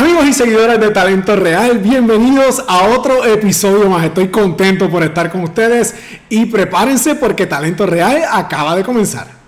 [0.00, 4.02] Amigos y seguidores de Talento Real, bienvenidos a otro episodio más.
[4.06, 5.94] Estoy contento por estar con ustedes
[6.30, 9.39] y prepárense porque Talento Real acaba de comenzar.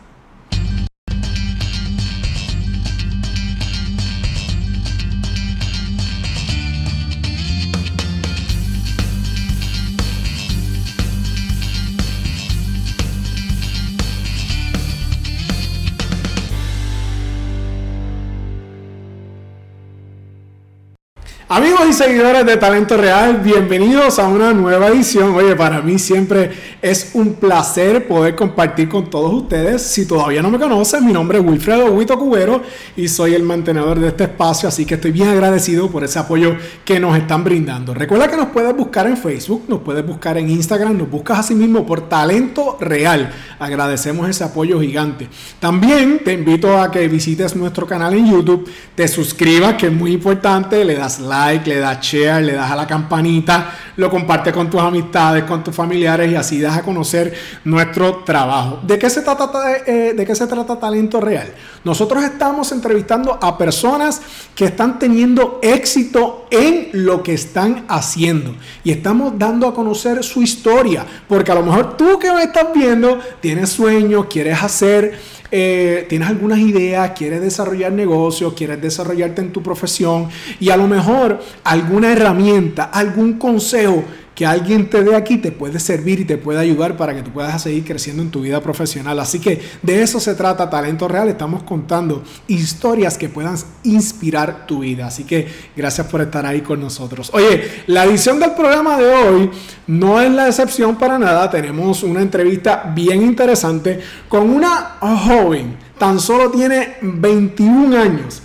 [21.55, 25.35] Amigos y seguidores de Talento Real, bienvenidos a una nueva edición.
[25.35, 26.50] Oye, para mí siempre
[26.81, 29.82] es un placer poder compartir con todos ustedes.
[29.82, 32.62] Si todavía no me conocen, mi nombre es Wilfredo Huito Cubero
[32.97, 36.56] y soy el mantenedor de este espacio, así que estoy bien agradecido por ese apoyo
[36.86, 37.92] que nos están brindando.
[37.92, 41.55] Recuerda que nos puedes buscar en Facebook, nos puedes buscar en Instagram, nos buscas así
[41.55, 43.31] mismo por Talento Real.
[43.59, 45.28] Agradecemos ese apoyo gigante.
[45.61, 50.12] También te invito a que visites nuestro canal en YouTube, te suscribas, que es muy
[50.12, 54.71] importante, le das like le das share, le das a la campanita, lo compartes con
[54.71, 57.34] tus amistades, con tus familiares y así das a conocer
[57.65, 58.81] nuestro trabajo.
[58.83, 59.49] ¿De qué se trata,
[59.87, 61.53] eh, de qué se trata Talento Real?
[61.84, 64.23] Nosotros estamos entrevistando a personas
[64.55, 70.43] que están teniendo éxito en lo que están haciendo y estamos dando a conocer su
[70.43, 75.19] historia, porque a lo mejor tú que me estás viendo tienes sueños, quieres hacer
[75.55, 80.28] eh, tienes algunas ideas, quieres desarrollar negocios, quieres desarrollarte en tu profesión
[80.59, 84.03] y a lo mejor alguna herramienta, algún consejo
[84.34, 87.30] que alguien te dé aquí te puede servir y te puede ayudar para que tú
[87.30, 89.19] puedas seguir creciendo en tu vida profesional.
[89.19, 91.28] Así que de eso se trata Talento Real.
[91.28, 95.06] Estamos contando historias que puedan inspirar tu vida.
[95.06, 97.30] Así que gracias por estar ahí con nosotros.
[97.34, 99.50] Oye, la edición del programa de hoy
[99.86, 101.50] no es la excepción para nada.
[101.50, 105.77] Tenemos una entrevista bien interesante con una joven.
[105.98, 108.42] Tan solo tiene 21 años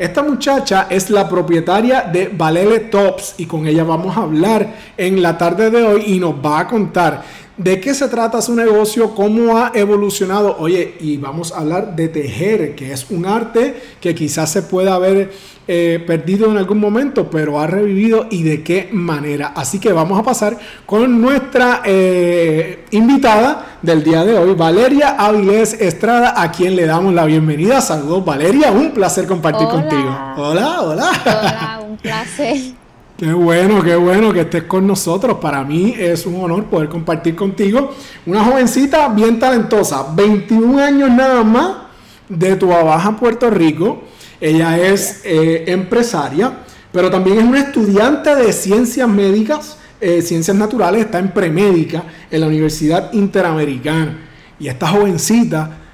[0.00, 5.20] esta muchacha es la propietaria de Valele Tops y con ella vamos a hablar en
[5.20, 7.22] la tarde de hoy y nos va a contar
[7.62, 10.56] de qué se trata su negocio, cómo ha evolucionado.
[10.58, 14.94] Oye, y vamos a hablar de tejer, que es un arte que quizás se pueda
[14.94, 15.30] haber
[15.68, 19.52] eh, perdido en algún momento, pero ha revivido y de qué manera.
[19.54, 25.74] Así que vamos a pasar con nuestra eh, invitada del día de hoy, Valeria Avilés
[25.74, 27.82] Estrada, a quien le damos la bienvenida.
[27.82, 30.18] Saludos, Valeria, un placer compartir contigo.
[30.38, 31.10] Hola, hola.
[31.26, 32.79] Hola, un placer.
[33.20, 35.36] Qué bueno, qué bueno que estés con nosotros.
[35.42, 37.92] Para mí es un honor poder compartir contigo.
[38.24, 41.76] Una jovencita bien talentosa, 21 años nada más,
[42.30, 44.04] de Baja, Puerto Rico.
[44.40, 46.60] Ella es eh, empresaria,
[46.90, 52.40] pero también es una estudiante de ciencias médicas, eh, ciencias naturales, está en premédica en
[52.40, 54.18] la Universidad Interamericana.
[54.58, 55.89] Y esta jovencita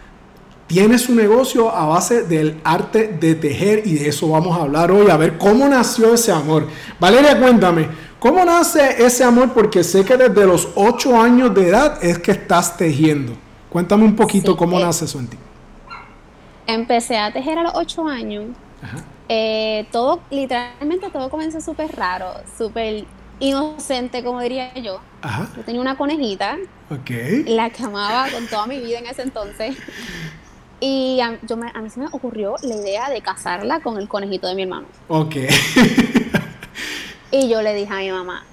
[0.66, 4.90] tiene su negocio a base del arte de tejer y de eso vamos a hablar
[4.90, 6.66] hoy, a ver cómo nació ese amor.
[6.98, 7.88] Valeria, cuéntame,
[8.18, 9.52] ¿cómo nace ese amor?
[9.52, 13.34] Porque sé que desde los 8 años de edad es que estás tejiendo.
[13.70, 15.36] Cuéntame un poquito cómo eh, nace eso en ti.
[16.66, 18.46] Empecé a tejer a los 8 años.
[19.28, 23.04] Eh, todo, literalmente todo comenzó súper raro, súper
[23.38, 25.00] inocente, como diría yo.
[25.56, 26.56] Yo tenía una conejita.
[27.46, 29.76] La que amaba con toda mi vida en ese entonces.
[30.80, 34.46] Y a, yo a mí se me ocurrió la idea de casarla con el conejito
[34.46, 34.86] de mi hermano.
[35.08, 35.36] Ok.
[37.30, 38.44] y yo le dije a mi mamá,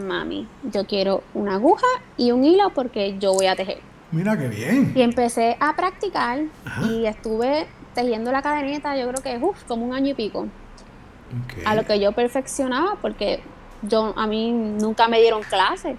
[0.00, 3.78] mami, yo quiero una aguja y un hilo porque yo voy a tejer.
[4.12, 4.92] Mira qué bien.
[4.94, 6.42] Y empecé a practicar
[6.88, 10.46] y estuve tejiendo la cadeneta, yo creo que, uff, como un año y pico.
[11.64, 13.42] A lo que yo perfeccionaba porque
[13.82, 15.96] yo a mí nunca me dieron clase.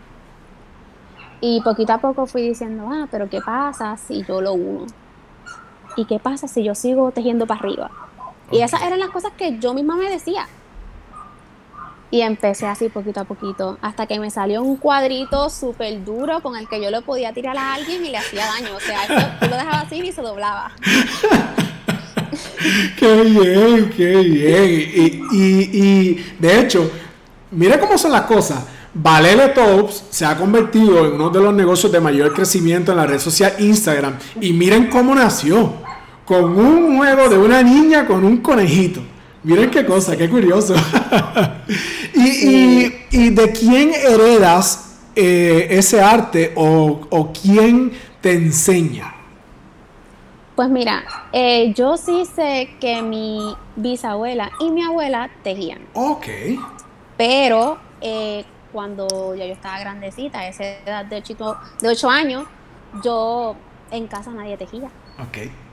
[1.41, 4.85] Y poquito a poco fui diciendo, ah, pero ¿qué pasa si yo lo uno?
[5.97, 7.91] ¿Y qué pasa si yo sigo tejiendo para arriba?
[8.51, 10.47] Y esas eran las cosas que yo misma me decía.
[12.09, 16.55] Y empecé así poquito a poquito, hasta que me salió un cuadrito súper duro con
[16.55, 18.77] el que yo lo podía tirar a alguien y le hacía daño.
[18.77, 20.71] O sea, eso, tú lo dejabas así y se doblaba.
[22.97, 25.21] qué bien, qué bien.
[25.33, 26.89] Y, y de hecho,
[27.51, 28.65] mira cómo son las cosas
[28.99, 33.05] Valele Tops se ha convertido en uno de los negocios de mayor crecimiento en la
[33.05, 34.17] red social Instagram.
[34.41, 35.71] Y miren cómo nació.
[36.27, 39.01] Con un juego de una niña con un conejito.
[39.43, 40.75] Miren qué cosa, qué curioso.
[42.13, 49.15] y, de quién heredas eh, ese arte o, quién te enseña?
[50.57, 55.79] Pues mira, eh, yo sí sé que mi bisabuela y mi abuela tejían.
[55.93, 56.27] Ok.
[57.15, 58.43] Pero eh,
[58.73, 62.45] cuando ya yo estaba grandecita, a esa edad de 8, de años,
[63.01, 63.55] yo
[63.91, 64.89] en casa nadie tejía.
[65.19, 65.66] Ok.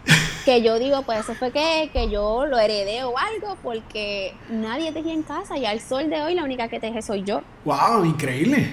[0.45, 4.93] Que yo digo, pues eso fue que, que yo lo heredé o algo, porque nadie
[4.93, 7.43] teje en casa y al sol de hoy la única que teje soy yo.
[7.65, 8.05] ¡Wow!
[8.05, 8.71] Increíble.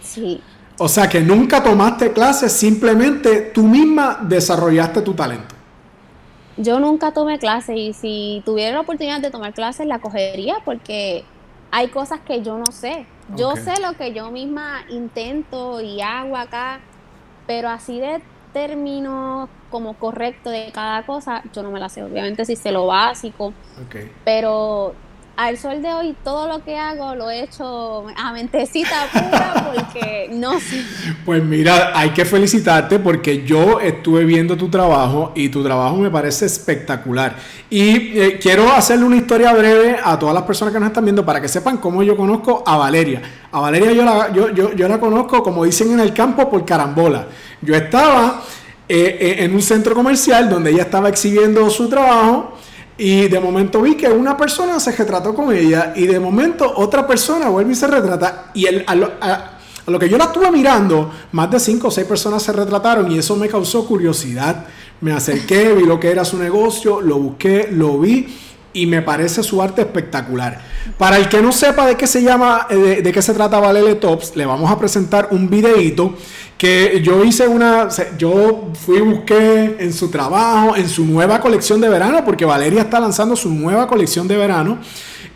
[0.00, 0.40] Sí.
[0.78, 5.54] O sea que nunca tomaste clases, simplemente tú misma desarrollaste tu talento.
[6.56, 11.24] Yo nunca tomé clases y si tuviera la oportunidad de tomar clases la cogería porque
[11.70, 13.06] hay cosas que yo no sé.
[13.36, 16.80] Yo sé lo que yo misma intento y hago acá,
[17.46, 18.20] pero así de
[18.52, 22.02] término como correcto de cada cosa, yo no me la sé.
[22.02, 23.52] Obviamente si sé lo básico,
[24.24, 24.94] pero
[25.40, 30.28] al sol de hoy todo lo que hago lo he hecho a mentecita pura porque
[30.32, 30.84] no sé.
[31.24, 36.10] Pues mira, hay que felicitarte porque yo estuve viendo tu trabajo y tu trabajo me
[36.10, 37.36] parece espectacular.
[37.70, 41.24] Y eh, quiero hacerle una historia breve a todas las personas que nos están viendo
[41.24, 43.22] para que sepan cómo yo conozco a Valeria.
[43.50, 46.66] A Valeria yo la, yo, yo, yo la conozco, como dicen en el campo, por
[46.66, 47.26] carambola.
[47.62, 48.42] Yo estaba
[48.86, 52.58] eh, eh, en un centro comercial donde ella estaba exhibiendo su trabajo
[53.02, 57.06] y de momento vi que una persona se retrató con ella y de momento otra
[57.06, 58.94] persona vuelve y se retrata y el, a,
[59.86, 63.16] lo, que yo la estuve mirando, más de cinco o seis personas se retrataron y
[63.16, 64.66] eso me causó curiosidad.
[65.00, 68.36] Me acerqué, vi lo que era su negocio, lo busqué, lo vi
[68.72, 70.60] y me parece su arte espectacular.
[70.96, 73.96] Para el que no sepa de qué se llama, eh, de, qué se trata Valele
[73.96, 76.14] Tops, le vamos a presentar un videito
[76.56, 77.88] que yo hice una,
[78.18, 83.00] yo fui busqué en su trabajo, en su nueva colección de verano, porque Valeria está
[83.00, 84.78] lanzando su nueva colección de verano.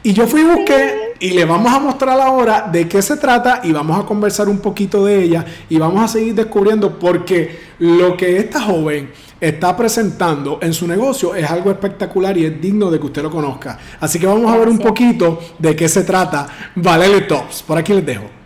[0.02, 3.72] Y yo fui busqué y le vamos a mostrar ahora de qué se trata y
[3.72, 8.36] vamos a conversar un poquito de ella y vamos a seguir descubriendo porque lo que
[8.36, 9.10] esta joven
[9.48, 13.30] está presentando en su negocio es algo espectacular y es digno de que usted lo
[13.30, 13.78] conozca.
[14.00, 16.46] Así que vamos a ver un poquito de qué se trata
[16.76, 17.62] Valele Tops.
[17.62, 18.43] Por aquí les dejo.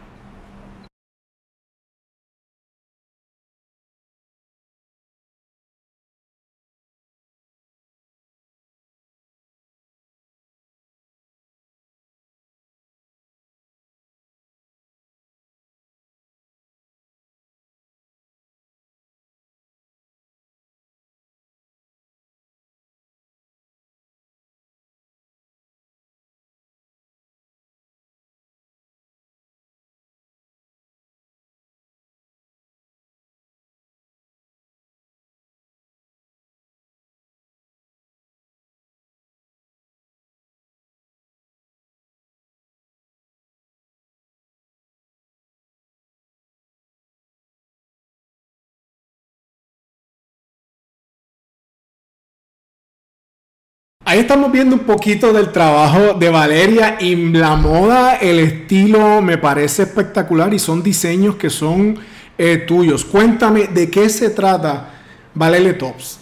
[54.08, 59.36] Ahí estamos viendo un poquito del trabajo de Valeria y la moda, el estilo me
[59.36, 61.98] parece espectacular y son diseños que son
[62.38, 63.04] eh, tuyos.
[63.04, 64.94] Cuéntame de qué se trata
[65.34, 66.20] Valeria Tops.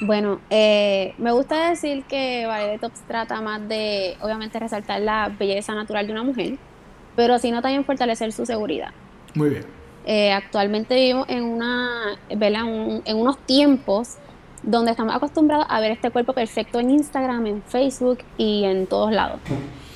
[0.00, 5.72] Bueno, eh, me gusta decir que Valeria Tops trata más de, obviamente, resaltar la belleza
[5.72, 6.56] natural de una mujer,
[7.14, 8.90] pero sino también fortalecer su seguridad.
[9.34, 9.66] Muy bien.
[10.04, 14.18] Eh, actualmente vivimos en, una, en unos tiempos
[14.64, 19.12] donde estamos acostumbrados a ver este cuerpo perfecto en Instagram, en Facebook y en todos
[19.12, 19.40] lados.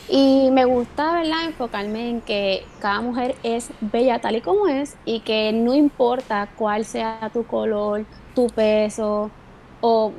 [0.08, 4.96] Y me gusta, ¿verdad?, enfocarme en que cada mujer es bella tal y como es
[5.04, 9.30] y que no importa cuál sea tu color, tu peso
[9.80, 10.12] o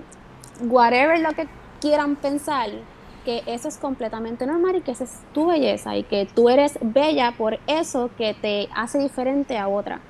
[0.62, 1.48] whatever lo que
[1.82, 2.70] quieran pensar,
[3.26, 6.78] que eso es completamente normal y que esa es tu belleza y que tú eres
[6.82, 10.02] bella por eso que te hace diferente a otra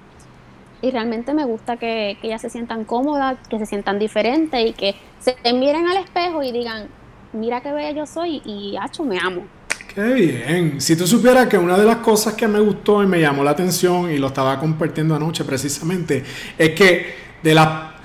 [0.82, 4.74] y realmente me gusta que, que, ellas se sientan cómodas, que se sientan diferentes y
[4.74, 6.88] que se miren al espejo y digan,
[7.34, 9.46] mira qué bella yo soy y hacho, me amo.
[9.94, 10.80] Qué bien.
[10.80, 13.52] Si tú supieras que una de las cosas que me gustó y me llamó la
[13.52, 16.24] atención y lo estaba compartiendo anoche precisamente,
[16.58, 17.96] es que de la,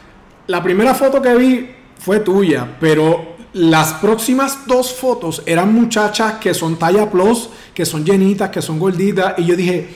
[0.47, 6.55] la primera foto que vi fue tuya, pero las próximas dos fotos eran muchachas que
[6.55, 9.89] son talla plus, que son llenitas, que son gorditas, y yo dije,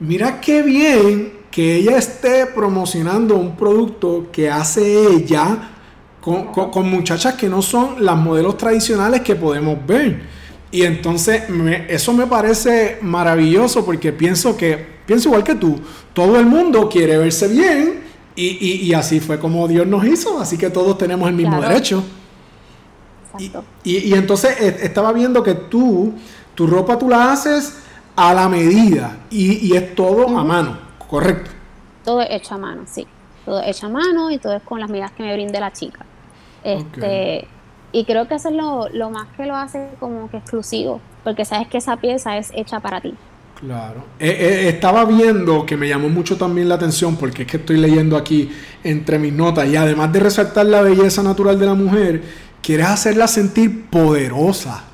[0.00, 5.70] mira qué bien que ella esté promocionando un producto que hace ella
[6.20, 10.22] con, muchachas que no son las modelos tradicionales que podemos ver.
[10.70, 11.44] Y entonces
[11.88, 14.76] eso me parece maravilloso porque pienso que,
[15.06, 15.80] pienso igual que tú,
[16.12, 18.00] todo el mundo quiere verse bien
[18.36, 22.04] y, así fue como Dios nos hizo, así que todos tenemos el mismo derecho.
[23.84, 26.12] Y, y, entonces e, estaba viendo que tú,
[26.54, 27.74] tu ropa tú la haces
[28.18, 30.87] a la medida y, es todo a mano.
[31.08, 31.50] Correcto.
[32.04, 33.06] Todo es hecho a mano, sí.
[33.44, 35.72] Todo es hecho a mano y todo es con las medidas que me brinde la
[35.72, 36.04] chica.
[36.62, 37.46] Este,
[37.92, 41.68] Y creo que eso es lo, más que lo hace como que exclusivo, porque sabes
[41.68, 43.14] que esa pieza es hecha para ti.
[43.60, 44.04] Claro.
[44.20, 47.78] Eh, eh, estaba viendo que me llamó mucho también la atención porque es que estoy
[47.78, 48.52] leyendo aquí
[48.84, 52.22] entre mis notas y además de resaltar la belleza natural de la mujer,
[52.62, 54.84] quieres hacerla sentir poderosa.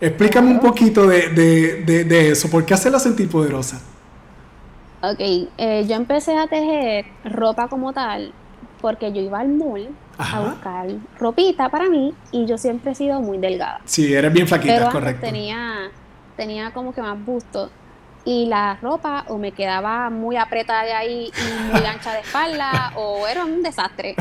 [0.00, 2.50] Explícame un poquito de, eso.
[2.50, 3.80] ¿Por qué hacerla sentir poderosa?
[5.12, 8.32] Ok, eh, yo empecé a tejer ropa como tal
[8.80, 13.20] porque yo iba al mall a buscar ropita para mí y yo siempre he sido
[13.20, 13.80] muy delgada.
[13.84, 15.24] Sí, eres bien flaquita, Pero correcto.
[15.24, 15.90] Tenía,
[16.36, 17.70] tenía como que más busto
[18.24, 22.92] y la ropa o me quedaba muy apretada de ahí y muy ancha de espalda
[22.96, 24.16] o era un desastre.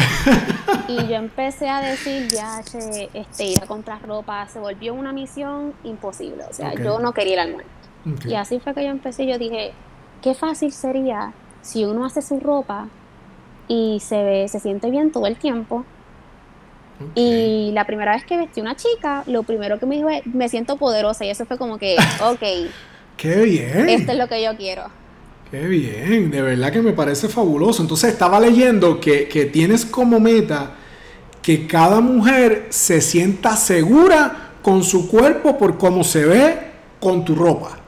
[0.87, 5.73] Y yo empecé a decir, ya, este, ir a comprar ropa se volvió una misión
[5.83, 6.43] imposible.
[6.49, 7.65] O sea, yo no quería ir al mall.
[8.25, 9.25] Y así fue que yo empecé.
[9.25, 9.73] Yo dije,
[10.23, 12.87] qué fácil sería si uno hace su ropa
[13.67, 15.85] y se ve, se siente bien todo el tiempo.
[17.15, 20.47] Y la primera vez que vestí una chica, lo primero que me dijo es, me
[20.47, 21.25] siento poderosa.
[21.25, 22.69] Y eso fue como que, ok
[23.17, 23.89] Qué bien.
[23.89, 24.83] Esto es lo que yo quiero.
[25.51, 27.81] Qué bien, de verdad que me parece fabuloso.
[27.81, 30.75] Entonces estaba leyendo que, tienes como meta
[31.41, 36.57] que cada mujer se sienta segura con su cuerpo por cómo se ve
[36.99, 37.82] con tu ropa.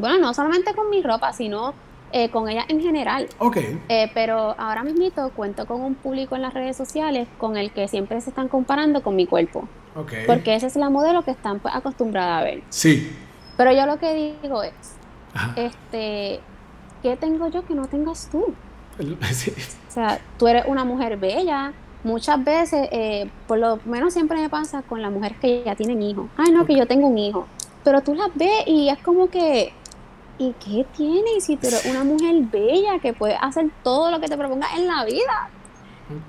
[0.00, 0.02] Sí.
[0.02, 1.74] Bueno, no solamente con mi ropa, sino
[2.12, 3.28] eh, con ella en general.
[3.38, 3.58] Ok.
[3.88, 7.86] Eh, pero ahora mismo cuento con un público en las redes sociales con el que
[7.86, 9.68] siempre se están comparando con mi cuerpo.
[9.94, 10.12] Ok.
[10.26, 12.62] Porque esa es la modelo que están pues, acostumbradas a ver.
[12.70, 13.12] Sí.
[13.56, 14.72] Pero yo lo que digo es,
[15.56, 16.40] este,
[17.02, 18.54] ¿qué tengo yo que no tengas tú?
[19.88, 21.72] O sea, tú eres una mujer bella.
[22.04, 26.00] Muchas veces, eh, por lo menos siempre me pasa con las mujeres que ya tienen
[26.00, 26.26] hijos.
[26.36, 27.46] Ay, no, que yo tengo un hijo.
[27.82, 29.72] Pero tú las ves y es como que,
[30.40, 31.44] ¿y qué tienes?
[31.44, 34.86] Si tú eres una mujer bella que puede hacer todo lo que te propongas en
[34.86, 35.50] la vida.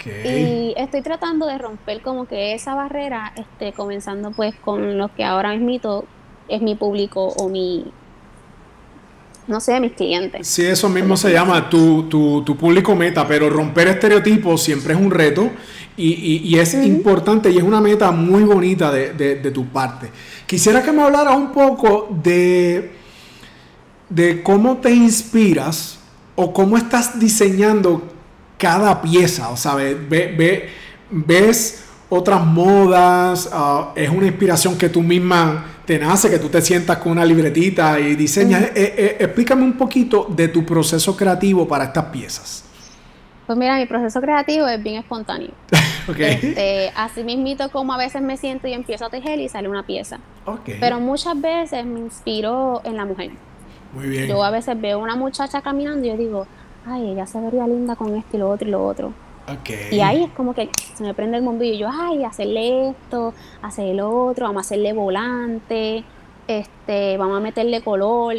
[0.06, 5.24] Y estoy tratando de romper como que esa barrera, este, comenzando pues con los que
[5.24, 6.04] ahora mismo
[6.48, 7.92] es mi público o mi,
[9.48, 10.48] no sé, mis clientes.
[10.48, 15.10] Sí, eso mismo se llama tu, tu, público meta, pero romper estereotipos siempre es un
[15.10, 15.50] reto
[15.98, 20.10] y, es importante y es una meta muy bonita de, tu parte.
[20.46, 23.01] Quisiera que me hablaras un poco de,
[24.12, 25.98] de cómo te inspiras
[26.36, 28.04] o cómo estás diseñando
[28.58, 30.70] cada pieza, o sea, ve,
[31.10, 36.62] ves otras modas, ah, es una inspiración que tú misma te nace, que tú te
[36.62, 38.64] sientas con una libretita y diseñas.
[38.64, 42.66] Eh, eh, explícame un poquito de tu proceso creativo para estas piezas.
[43.48, 45.52] Pues mira, mi proceso creativo es bien espontáneo.
[46.10, 46.40] okay.
[46.42, 49.84] Este, así mismito como a veces me siento y empiezo a tejer y sale una
[49.84, 50.20] pieza.
[50.46, 50.78] Okay.
[50.82, 53.32] Pero muchas veces me inspiro en la mujer.
[53.94, 54.28] Muy bien.
[54.28, 56.48] Yo a veces veo una muchacha caminando y yo digo,
[56.86, 59.14] ay, ella se vería linda con esto y lo otro y lo otro.
[59.92, 63.34] Y ahí es como que se me prende el bombillo y yo, ay, hacerle esto,
[63.62, 66.04] hacer lo otro, vamos a hacerle volante,
[66.48, 68.36] este, vamos a meterle color.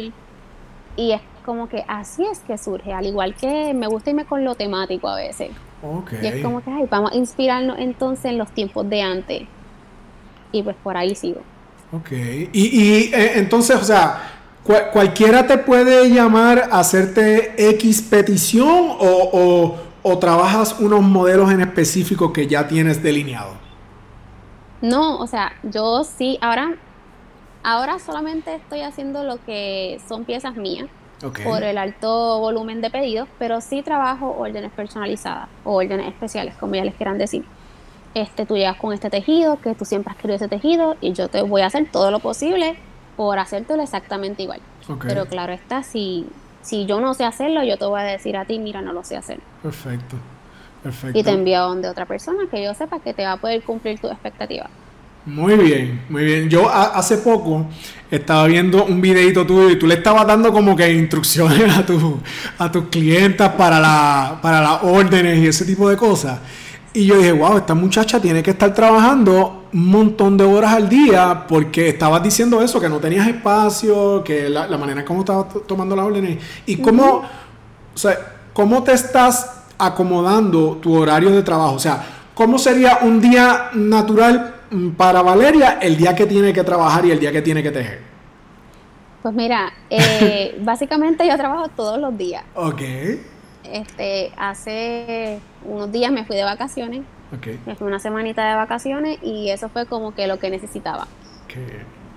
[0.95, 4.43] Y es como que así es que surge, al igual que me gusta irme con
[4.43, 5.51] lo temático a veces.
[6.21, 9.43] Y es como que, ay, vamos a inspirarnos entonces en los tiempos de antes.
[10.51, 11.41] Y pues por ahí sigo.
[11.91, 12.11] Ok.
[12.53, 20.19] Y, eh, entonces, o sea, cualquiera te puede llamar a hacerte X petición o o
[20.19, 23.53] trabajas unos modelos en específico que ya tienes delineado?
[24.81, 26.75] No, o sea, yo sí, ahora,
[27.63, 30.87] ahora solamente estoy haciendo lo que son piezas mías
[31.41, 36.75] por el alto volumen de pedidos, pero sí trabajo órdenes personalizadas o órdenes especiales, como
[36.75, 37.45] ya les quieran decir.
[38.13, 41.29] Este, tú llegas con este tejido, que tú siempre has querido ese tejido, y yo
[41.29, 42.77] te voy a hacer todo lo posible
[43.15, 44.59] por hacértelo exactamente igual.
[45.01, 46.25] Pero claro está, si,
[46.61, 49.03] si yo no sé hacerlo, yo te voy a decir a ti, mira, no lo
[49.03, 49.39] sé hacer.
[49.61, 50.17] Perfecto,
[50.81, 51.17] perfecto.
[51.17, 53.63] Y te envío a donde otra persona que yo sepa que te va a poder
[53.63, 54.69] cumplir tu expectativa.
[55.25, 56.49] Muy bien, muy bien.
[56.49, 57.65] Yo hace poco
[58.11, 62.19] estaba viendo un videito tuyo y tú le estabas dando como que instrucciones a, tu,
[62.57, 66.39] a tus clientas para, la, para las órdenes y ese tipo de cosas.
[66.93, 70.87] Y yo dije, wow, esta muchacha tiene que estar trabajando un montón de horas al
[70.87, 75.95] día porque estabas diciendo eso, que no tenías espacio, que la, manera como estabas tomando
[75.95, 76.37] las órdenes.
[76.67, 77.23] Y cómo,
[77.93, 78.15] o sea,
[78.53, 81.73] cómo te estás acomodando tu horario de trabajo.
[81.73, 84.55] O sea, ¿cómo sería un día natural
[84.95, 88.01] para Valeria el día que tiene que trabajar y el día que tiene que tejer?
[89.23, 92.43] Pues mira, eh, básicamente yo trabajo todos los días.
[92.53, 92.81] Ok.
[93.63, 97.01] Este, hace unos días me fui de vacaciones.
[97.65, 101.07] Me fui una semanita de vacaciones y eso fue como que lo que necesitaba.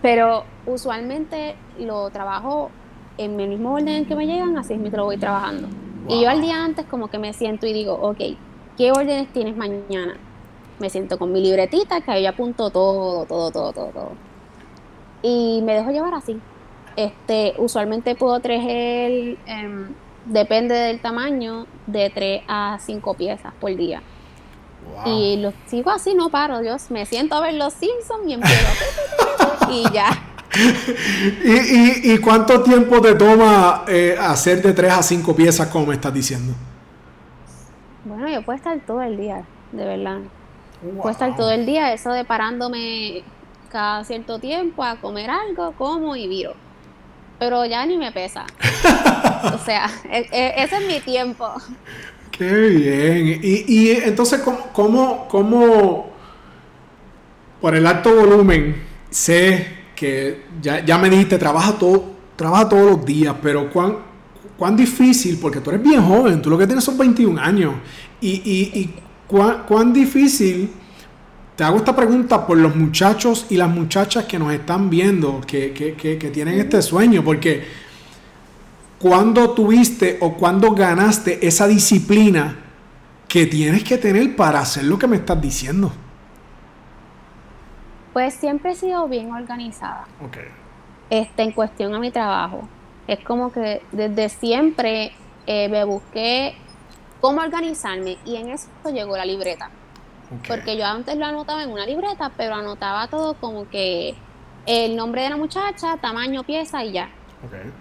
[0.02, 2.70] Pero usualmente lo trabajo
[3.18, 5.68] en el mismo orden que me llegan, así es mi lo voy trabajando.
[6.08, 8.18] Y yo al día antes como que me siento y digo, ok,
[8.76, 10.16] ¿qué órdenes tienes mañana?
[10.78, 14.12] Me siento con mi libretita que ahí apunto todo, todo, todo, todo, todo.
[15.22, 16.38] Y me dejo llevar así.
[16.96, 19.94] Este, usualmente puedo tejer, em,
[20.26, 24.02] depende del tamaño, de 3 a 5 piezas por día.
[25.04, 28.66] Y lo sigo así, no paro, Dios, me siento a ver los Simpsons y empiezo
[29.70, 30.08] y ya.
[31.44, 35.94] ¿Y, y, cuánto tiempo te toma eh, hacer de 3 a 5 piezas, como me
[35.94, 36.54] estás diciendo?
[38.04, 40.18] Bueno, yo puedo estar todo el día, de verdad.
[40.96, 43.22] Puedo estar todo el día, eso de parándome
[43.70, 46.54] cada cierto tiempo a comer algo, como y viro.
[47.38, 48.46] Pero ya ni me pesa.
[49.54, 51.52] o sea, e, e, ese es mi tiempo.
[52.30, 53.40] Qué bien.
[53.42, 54.40] Y, entonces,
[54.72, 56.10] ¿cómo, ¿cómo,
[57.60, 63.06] por el alto volumen, sé que ya, ya me dijiste, trabaja, todo, trabaja todos los
[63.06, 63.96] días, pero ¿cuán,
[64.58, 67.74] cuán difícil, porque tú eres bien joven, tú lo que tienes son 21 años,
[68.20, 68.94] y, y, y
[69.26, 70.70] cuán, cuán difícil,
[71.56, 75.72] te hago esta pregunta por los muchachos y las muchachas que nos están viendo, que,
[75.72, 77.64] que, que, que tienen este sueño, porque
[78.98, 82.58] ¿cuándo tuviste o cuándo ganaste esa disciplina
[83.26, 85.90] que tienes que tener para hacer lo que me estás diciendo?
[88.12, 90.06] Pues siempre he sido bien organizada.
[90.28, 90.48] Okay.
[91.08, 92.68] Este, en cuestión a mi trabajo.
[93.06, 95.12] Es como que desde siempre
[95.46, 96.54] eh, me busqué
[97.20, 99.70] cómo organizarme y en eso llegó la libreta.
[100.46, 104.14] Porque yo antes lo anotaba en una libreta, pero anotaba todo como que
[104.66, 107.08] el nombre de la muchacha, tamaño, pieza y ya.
[107.46, 107.72] Okay.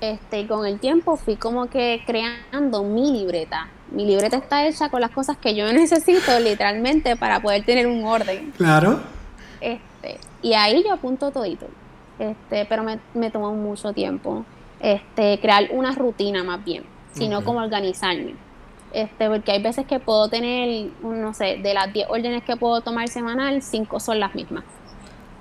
[0.00, 3.68] Este, con el tiempo fui como que creando mi libreta.
[3.90, 8.04] Mi libreta está hecha con las cosas que yo necesito literalmente para poder tener un
[8.04, 8.52] orden.
[8.56, 9.00] Claro.
[9.60, 11.66] Este, y ahí yo apunto todito.
[12.18, 14.44] Este, pero me, me tomó mucho tiempo.
[14.80, 18.34] Este, crear una rutina más bien, sino como organizarme.
[18.92, 22.80] Este, porque hay veces que puedo tener, no sé, de las 10 órdenes que puedo
[22.80, 24.64] tomar semanal, 5 son las mismas.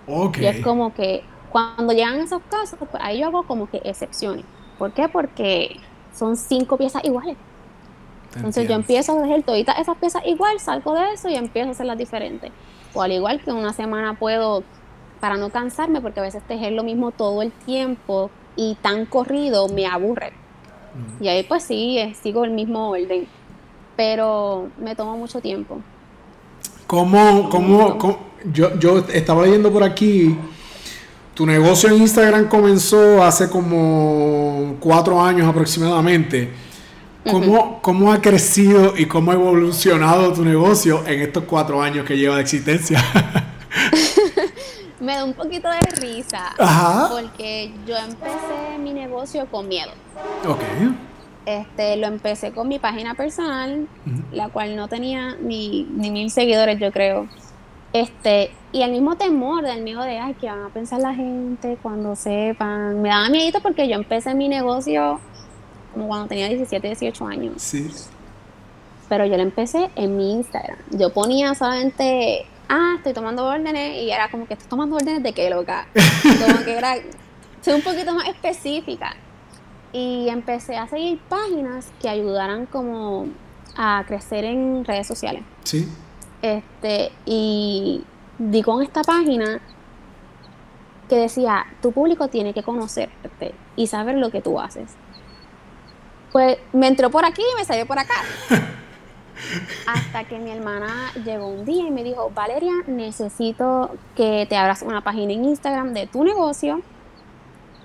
[0.06, 0.44] Okay.
[0.44, 4.46] Y es como que cuando llegan esos casos, pues ahí yo hago como que excepciones.
[4.77, 5.08] ¿Por qué?
[5.08, 5.77] Porque
[6.13, 7.38] son 5 piezas iguales.
[8.36, 11.72] Entonces yo empiezo a hacer todas esas piezas igual, salgo de eso y empiezo a
[11.72, 12.51] hacerlas diferentes.
[12.94, 14.63] O al igual que una semana puedo,
[15.20, 19.68] para no cansarme, porque a veces tejer lo mismo todo el tiempo y tan corrido
[19.70, 20.33] me aburre.
[21.20, 23.27] Y ahí pues sí, eh, sigo el mismo orden.
[23.96, 25.79] Pero me toma mucho tiempo.
[26.86, 28.20] ¿Cómo, cómo,
[28.53, 30.38] yo, yo estaba leyendo por aquí,
[31.33, 36.50] tu negocio en Instagram comenzó hace como cuatro años aproximadamente.
[37.81, 42.38] ¿Cómo, ha crecido y cómo ha evolucionado tu negocio en estos cuatro años que lleva
[42.38, 43.03] de existencia?
[45.00, 46.53] Me da un poquito de risa.
[47.12, 49.92] Porque yo empecé mi negocio con miedo.
[50.48, 50.62] Ok.
[51.46, 53.88] Este, lo empecé con mi página personal,
[54.31, 57.27] la cual no tenía ni, ni mil seguidores, yo creo.
[57.94, 61.77] Este, y el mismo temor del miedo de, ay, ¿qué van a pensar la gente
[61.81, 63.01] cuando sepan?
[63.01, 65.20] Me daba miedo porque yo empecé mi negocio
[65.94, 67.62] como cuando tenía 17, 18 años.
[67.62, 67.90] Sí.
[69.10, 70.77] Pero yo lo empecé en mi Instagram.
[70.92, 75.34] Yo ponía solamente, ah, estoy tomando órdenes y era como que estoy tomando órdenes de
[75.34, 75.88] qué loca.
[76.46, 76.96] como que era,
[77.62, 79.16] soy un poquito más específica.
[79.94, 83.27] Y empecé a seguir páginas que ayudaran como
[83.75, 85.44] a crecer en redes sociales.
[85.64, 85.88] Sí.
[86.42, 88.03] Este, y
[88.38, 89.60] di con esta página
[91.08, 94.92] que decía, tu público tiene que conocerte y saber lo que tú haces.
[96.32, 98.16] Pues me entró por aquí y me salió por acá.
[99.88, 104.82] Hasta que mi hermana llegó un día y me dijo, Valeria, necesito que te abras
[104.82, 106.82] una página en Instagram de tu negocio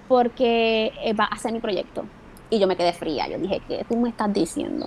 [0.09, 2.05] porque eh, va a ser mi proyecto.
[2.51, 4.87] Y yo me quedé fría, yo dije, ¿qué tú me estás diciendo?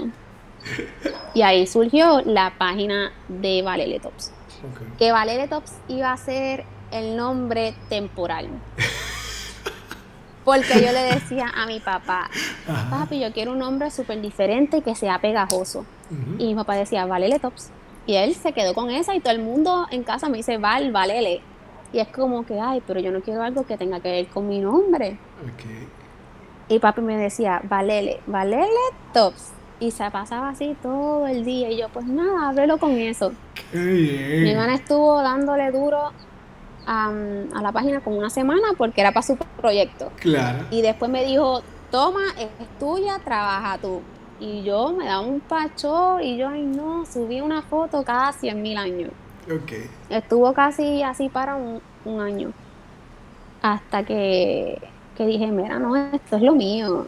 [1.34, 4.32] Y ahí surgió la página de Valele Tops.
[4.98, 8.50] Que Valele Tops iba a ser el nombre temporal.
[10.44, 12.30] Porque yo le decía a mi papá,
[12.92, 15.86] papi, yo quiero un nombre súper diferente y que sea pegajoso.
[16.38, 17.72] Y mi papá decía, Valele Tops.
[18.06, 20.92] Y él se quedó con esa y todo el mundo en casa me dice, Val,
[20.92, 21.42] Valele.
[21.92, 24.48] Y es como que, ay, pero yo no quiero algo que tenga que ver con
[24.48, 25.18] mi nombre.
[26.68, 28.68] Y papi me decía, Valele, Valele
[29.14, 29.54] Tops.
[29.80, 31.70] Y se pasaba así todo el día.
[31.72, 33.32] Y yo, pues nada, háblelo con eso.
[33.74, 36.12] Mi hermana estuvo dándole duro
[36.86, 37.12] a,
[37.62, 40.12] la página como una semana porque era para su proyecto.
[40.18, 40.66] Claro.
[40.72, 44.02] Y después me dijo, toma, es tuya, trabaja tú.
[44.40, 48.62] Y yo me daba un pacho y yo, ay no, subí una foto cada 100
[48.62, 49.12] mil años.
[49.46, 49.90] Okay.
[50.10, 51.82] Estuvo casi así para un,
[52.20, 52.52] año.
[53.62, 54.82] Hasta que,
[55.16, 57.06] que, dije, mira, no, esto es lo mío.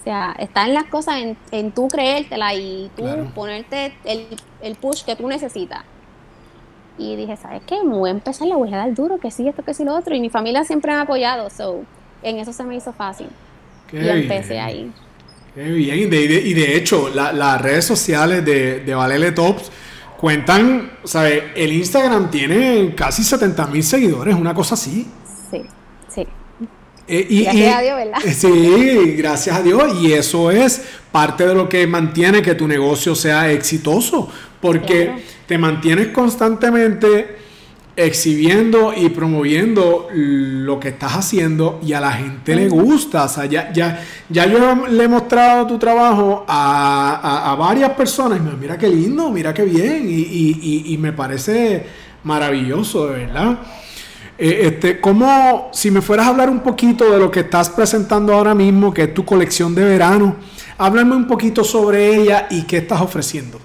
[0.00, 4.26] O sea, está en las cosas en, en tú creértela y tú ponerte el,
[4.62, 5.84] el push que tú necesitas.
[6.96, 7.82] Y dije, ¿sabes qué?
[7.82, 9.94] Me voy a empezar, le voy a dar duro, que sí, esto, que sí, lo
[9.94, 10.14] otro.
[10.14, 11.82] Y mi familia siempre me ha apoyado, so
[12.22, 13.28] en eso se me hizo fácil.
[13.92, 14.92] y empecé ahí.
[15.54, 19.70] Qué bien, y de, de hecho, las redes sociales de, de Valele Tops
[20.20, 21.44] cuentan, ¿sabes?
[21.54, 25.06] El Instagram tiene casi 70 mil seguidores, una cosa así.
[25.50, 25.62] Sí,
[26.14, 26.26] sí.
[27.08, 28.20] Eh, y, gracias a Dios, ¿verdad?
[28.24, 30.02] Eh, sí, gracias a Dios.
[30.02, 35.58] Y eso es parte de lo que mantiene que tu negocio sea exitoso, porque te
[35.58, 37.39] mantienes constantemente
[38.06, 43.24] exhibiendo y promoviendo lo que estás haciendo y a la gente le gusta.
[43.24, 48.42] O sea, ya, ya, ya yo le he mostrado tu trabajo a, varias personas y
[48.42, 51.86] me mira qué lindo, mira qué bien y, me parece
[52.24, 53.58] maravilloso, de verdad.
[54.38, 58.32] Eh, este, ¿cómo, si me fueras a hablar un poquito de lo que estás presentando
[58.32, 60.36] ahora mismo, que es tu colección de verano,
[60.78, 63.60] háblame un poquito sobre ella y qué estás ofreciendo?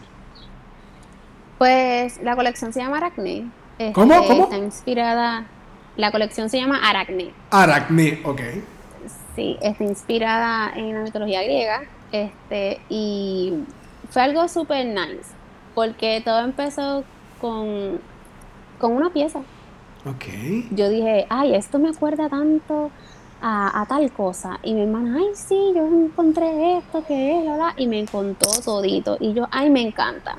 [1.57, 4.25] Pues la colección se llama Aracne este, ¿Cómo?
[4.25, 4.43] ¿Cómo?
[4.45, 5.45] Está inspirada.
[5.97, 7.31] La colección se llama Aracne.
[7.51, 8.41] Aracne, ok.
[9.35, 11.83] Sí, está inspirada en la mitología griega.
[12.11, 13.53] Este, y
[14.09, 15.31] fue algo súper nice.
[15.73, 17.03] Porque todo empezó
[17.41, 17.99] con,
[18.79, 19.39] con una pieza.
[20.05, 20.25] Ok.
[20.71, 22.91] Yo dije, ay, esto me acuerda tanto
[23.41, 24.59] a, tal cosa.
[24.63, 27.45] Y mi hermana, ay, sí, yo encontré esto, que es.
[27.77, 29.17] Y me contó todito.
[29.19, 30.37] Y yo, ay, me encanta.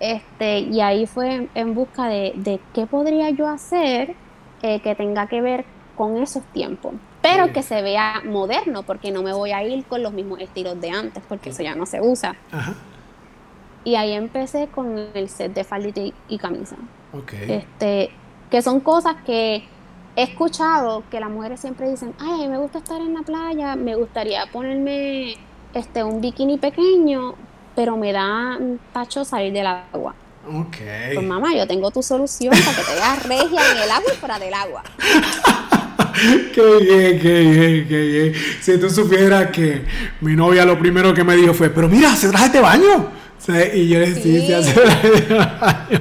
[0.00, 4.14] Este, y ahí fue en busca de, qué podría yo hacer
[4.62, 5.64] eh, que tenga que ver
[5.96, 10.02] con esos tiempos, pero que se vea moderno, porque no me voy a ir con
[10.02, 12.36] los mismos estilos de antes, porque eso ya no se usa.
[13.84, 16.76] Y ahí empecé con el set de faldita y, camisa.
[17.48, 18.10] Este,
[18.50, 19.64] que son cosas que
[20.16, 23.94] he escuchado que las mujeres siempre dicen, ay, me gusta estar en la playa, me
[23.94, 25.36] gustaría ponerme
[25.72, 27.34] este, un bikini pequeño,
[27.76, 28.58] pero me da
[28.92, 30.14] tacho salir del agua.
[30.48, 30.76] Ok.
[31.14, 34.16] Pues mamá, yo tengo tu solución para que te veas regia en el agua y
[34.16, 34.82] fuera del agua.
[36.54, 38.32] qué bien, qué bien, qué bien.
[38.60, 39.84] Si tú supieras que
[40.20, 43.10] mi novia lo primero que me dijo fue, pero mira, se traje de baño.
[43.74, 44.64] Y yo le dije, sí.
[44.64, 46.00] se traje de baño.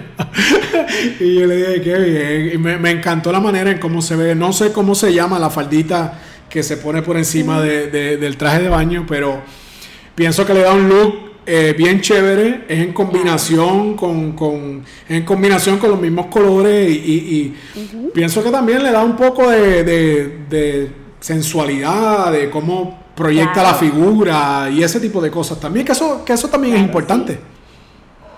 [1.19, 2.51] y yo le dije, qué bien.
[2.53, 4.33] Y me, encantó la manera en cómo se ve.
[4.33, 8.61] No sé cómo se llama la faldita que se pone por encima de, del traje
[8.61, 9.41] de baño, pero
[10.15, 15.77] pienso que le da un look eh, bien chévere, es en combinación con, en combinación
[15.77, 17.53] con los mismos colores y,
[18.13, 24.81] pienso que también le da un poco de, sensualidad, de cómo proyecta la figura y
[24.81, 27.39] ese tipo de cosas también, que eso, que eso también es importante.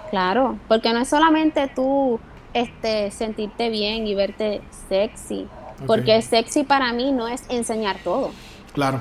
[0.10, 2.20] Claro, porque no es solamente tú
[2.54, 5.48] este, sentirte bien y verte sexy,
[5.86, 8.32] porque sexy para mí no es enseñar todo.
[8.74, 9.00] Claro.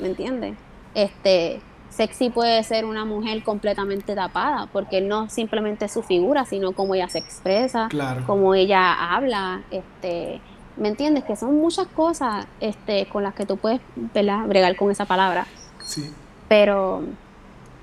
[0.00, 0.54] ¿Me entiendes?
[0.94, 1.60] Este,
[1.94, 7.08] Sexy puede ser una mujer completamente tapada, porque no simplemente su figura, sino cómo ella
[7.08, 7.88] se expresa,
[8.26, 10.40] cómo ella habla, este,
[10.76, 11.22] ¿me entiendes?
[11.22, 15.46] Que son muchas cosas este, con las que tú puedes bregar con esa palabra.
[15.84, 16.12] Sí.
[16.48, 17.04] Pero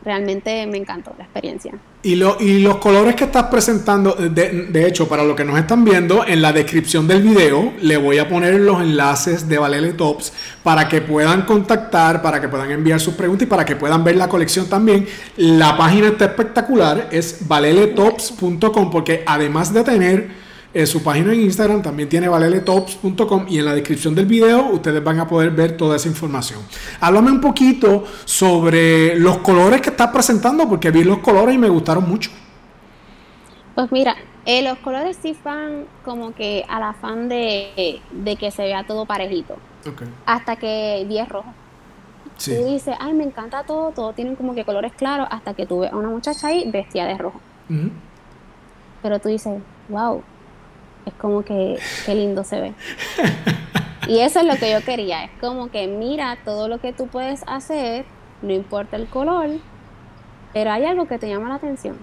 [0.04, 1.74] realmente me encantó la experiencia.
[2.04, 5.60] Y, lo, y los colores que estás presentando, de, de, hecho, para los que nos
[5.60, 9.94] están viendo, en la descripción del video le voy a poner los enlaces de Valele
[9.94, 10.34] Tops
[10.64, 14.16] para que puedan contactar, para que puedan enviar sus preguntas y para que puedan ver
[14.16, 15.08] la colección también.
[15.38, 20.42] La página está espectacular, es valeletops.com porque además de tener
[20.74, 25.04] eh, su página en Instagram también tiene valeletops.com y en la descripción del video ustedes
[25.04, 26.62] van a poder ver toda esa información.
[27.02, 31.68] Háblame un poquito sobre los colores que estás presentando porque vi los colores y me
[31.68, 32.32] gustaron mucho.
[33.76, 38.02] Pues mira, eh, los colores sí van como que al afán de,
[38.40, 39.58] que se vea todo parejito.
[40.26, 41.54] Hasta que vi el rojo.
[42.44, 45.82] Tú dices, ay, me encanta todo, todo tienen como que colores claros, hasta que tú
[45.82, 47.40] ves a una muchacha ahí vestida de rojo.
[49.02, 50.24] Pero tú dices, wow,
[51.12, 52.74] es como que qué lindo se ve.
[54.08, 57.08] Y eso es lo que yo quería, es como que mira todo lo que tú
[57.08, 58.06] puedes hacer,
[58.42, 59.50] no importa el color,
[60.54, 61.98] pero hay algo que te llama la atención.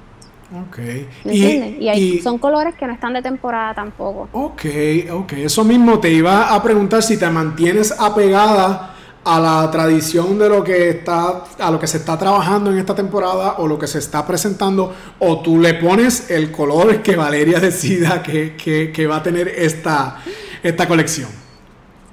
[0.67, 0.79] Ok.
[1.25, 1.99] ¿Me entiendes?
[1.99, 4.29] Y, son colores que no están de temporada tampoco.
[4.33, 4.65] Ok,
[5.11, 5.33] ok.
[5.35, 8.95] Eso mismo te iba a preguntar si te mantienes apegada
[9.25, 12.95] a la tradición de lo que está, a lo que se está trabajando en esta
[12.95, 17.61] temporada o lo que se está presentando, o tú le pones el color que Valeria
[17.61, 20.23] decida que, va a tener esta,
[20.63, 21.29] esta colección.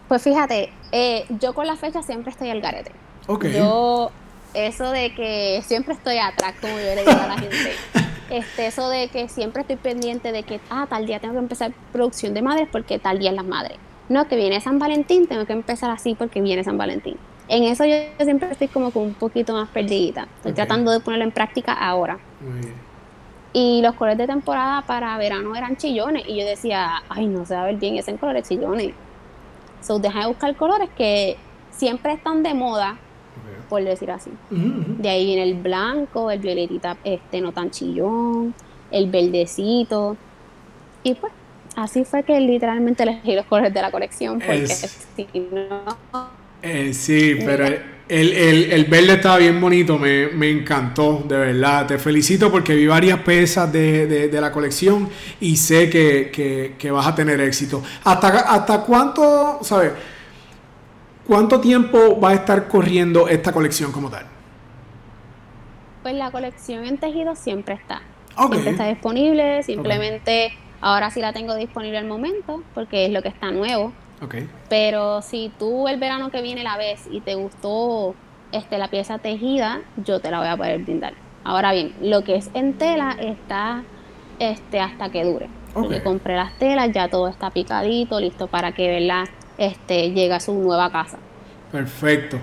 [0.08, 2.92] Pues fíjate, eh, yo con la fecha siempre estoy al garete.
[3.54, 4.12] Yo,
[4.54, 7.72] eso de que siempre estoy atrás, como yo le digo a la gente.
[8.28, 11.72] Este, eso de que siempre estoy pendiente de que, ah, tal día tengo que empezar
[11.94, 13.78] producción de madres porque tal día es las madres
[14.10, 17.18] no, que viene San Valentín, tengo que empezar así porque viene San Valentín.
[17.48, 20.28] En eso yo siempre estoy como un poquito más perdidita.
[20.38, 22.18] Estoy tratando de ponerlo en práctica ahora.
[23.54, 26.24] Y los colores de temporada para verano eran chillones.
[26.28, 28.94] Y yo decía, ay, no se va a ver bien ese en colores chillones.
[29.82, 31.38] So, deja de buscar colores que
[31.70, 32.98] siempre están de moda,
[33.70, 34.32] por decir así.
[34.50, 38.56] De ahí viene el blanco, el violetita este no tan chillón,
[38.90, 40.18] el verdecito.
[41.04, 41.32] Y pues,
[41.76, 45.96] así fue que literalmente elegí los colores de la colección, porque si no...
[46.62, 47.66] Eh, sí, pero
[48.08, 51.88] el, verde estaba bien bonito, me, encantó, de verdad.
[51.88, 55.10] Te felicito porque vi varias piezas de, la colección
[55.40, 57.84] y sé que, vas a tener éxito.
[58.04, 59.92] ¿Hasta, hasta cuánto, sabes?
[61.28, 64.26] ¿Cuánto tiempo va a estar corriendo esta colección como tal?
[66.04, 68.02] Pues la colección en tejido siempre está.
[68.38, 70.54] Siempre está disponible, simplemente
[70.86, 73.92] ahora sí la tengo disponible al momento porque es lo que está nuevo.
[74.22, 74.48] Okay.
[74.70, 78.14] Pero si tú el verano que viene la ves y te gustó
[78.52, 81.14] este, la pieza tejida, yo te la voy a poder brindar.
[81.44, 83.84] Ahora bien, lo que es en tela está
[84.38, 85.50] este, hasta que dure.
[85.74, 89.28] Porque compré las telas, ya todo está picadito, listo para que ¿verdad?
[89.58, 91.18] este, llega a su nueva casa.
[91.72, 92.38] Perfecto.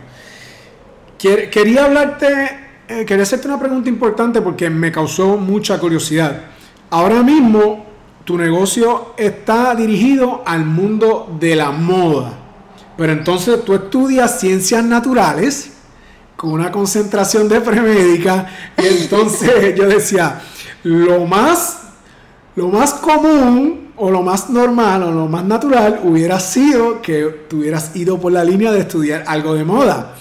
[1.17, 2.27] Quería hablarte,
[2.89, 6.43] eh, quería hacerte una pregunta importante porque me causó mucha curiosidad.
[6.91, 7.92] Ahora mismo
[8.25, 12.33] tu negocio está dirigido al mundo de la moda,
[12.97, 15.73] pero entonces tú estudias ciencias naturales
[16.37, 18.47] con una concentración de premédica
[18.79, 20.41] y entonces yo decía,
[20.85, 21.83] lo más,
[22.57, 27.59] lo más común o lo más normal o lo más natural hubiera sido que tú
[27.59, 30.17] hubieras ido por la línea de estudiar algo de moda.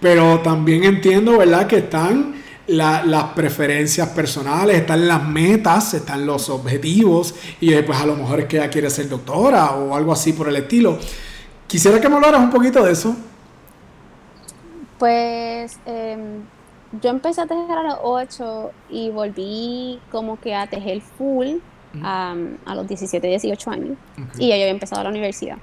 [0.00, 7.34] Pero también entiendo, ¿verdad?, que están las preferencias personales, están las metas, están los objetivos
[7.60, 10.48] y después a lo mejor es que ella quiere ser doctora o algo así por
[10.48, 10.98] el estilo.
[11.66, 13.16] Quisiera que me hablaras un poquito de eso.
[14.98, 16.42] Pues em,
[17.00, 21.56] yo empecé a tejer a los 8 y volví como que a tejer full
[22.02, 22.34] a
[22.74, 23.98] los 17, 18 años.
[24.38, 25.58] Y ya yo había empezado la universidad.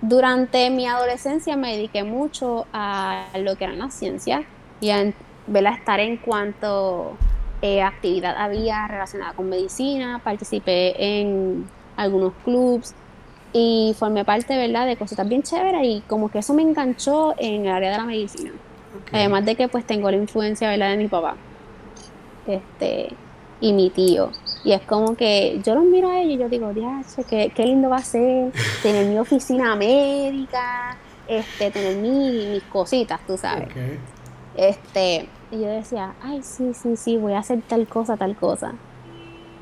[0.00, 4.42] Durante mi adolescencia me dediqué mucho a lo que eran las ciencias
[4.80, 5.12] y a,
[5.46, 7.16] estar en cuanto
[7.62, 10.20] eh, actividad había relacionada con medicina.
[10.22, 12.94] Participé en algunos clubs
[13.52, 14.86] y formé parte ¿verdad?
[14.86, 18.04] de cosas bien chéveres y como que eso me enganchó en el área de la
[18.04, 18.50] medicina.
[19.12, 20.90] Además de que pues tengo la influencia ¿verdad?
[20.90, 21.36] de mi papá
[22.46, 23.10] este,
[23.60, 24.30] y mi tío.
[24.64, 27.66] Y es como que yo los miro a ellos y yo digo, Dios, qué, qué
[27.66, 28.52] lindo va a ser
[28.82, 30.96] tener mi oficina médica,
[31.28, 33.68] este, tener mis cositas, tú sabes.
[34.56, 38.74] Este, y yo decía, ay, sí, sí, sí, voy a hacer tal cosa, tal cosa.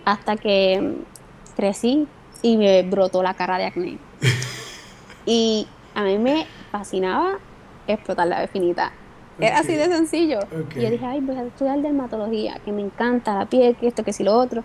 [0.05, 2.07] Hasta que mm, crecí
[2.43, 3.99] y me brotó la cara de acné.
[5.27, 7.39] y a mí me fascinaba
[7.87, 8.93] explotar la definita.
[9.39, 10.41] Era así de sencillo.
[10.77, 14.05] Y yo dije, ay, voy a estudiar dermatología, que me encanta la piel, que esto,
[14.05, 14.63] que si lo otro.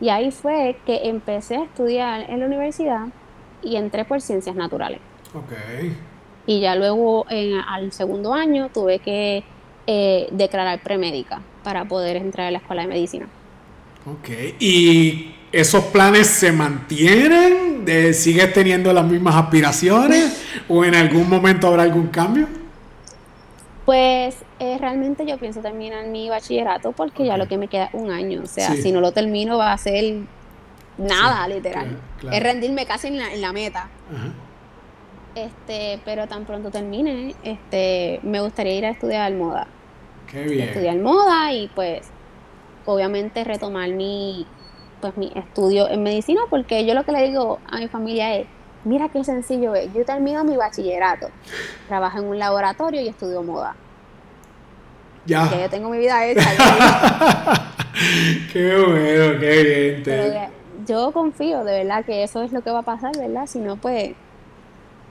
[0.00, 3.06] Y ahí fue que empecé a estudiar en la universidad
[3.62, 5.00] y entré por ciencias naturales.
[5.34, 5.96] Okay.
[6.46, 9.44] Y ya luego, en, al segundo año, tuve que
[9.90, 13.26] eh, declarar premédica para poder entrar a la escuela de medicina.
[14.04, 14.28] Ok.
[14.60, 17.86] ¿Y esos planes se mantienen?
[17.86, 20.44] ¿De, ¿Sigues teniendo las mismas aspiraciones?
[20.68, 22.46] ¿O en algún momento habrá algún cambio?
[23.86, 28.10] Pues eh, realmente yo pienso terminar mi bachillerato porque ya lo que me queda un
[28.10, 28.42] año.
[28.42, 30.16] O sea, si no lo termino va a ser
[30.98, 31.96] nada, literal.
[32.30, 33.88] Es rendirme casi en la, en la meta.
[35.34, 39.66] Este, pero tan pronto termine, este, me gustaría ir a estudiar moda.
[40.30, 40.68] Qué bien.
[40.68, 42.06] Estudiar moda y pues
[42.86, 44.46] obviamente retomar mi
[45.00, 48.46] pues mi estudio en medicina porque yo lo que le digo a mi familia es
[48.84, 49.92] Mira qué sencillo es.
[49.92, 51.30] Yo termino mi bachillerato,
[51.88, 53.74] trabajo en un laboratorio y estudio moda.
[55.26, 55.48] Ya.
[55.50, 56.48] Que yo tengo mi vida hecha.
[58.52, 60.50] qué bueno, qué bien.
[60.86, 63.46] yo confío, de verdad, que eso es lo que va a pasar, ¿verdad?
[63.46, 64.12] Si no, pues,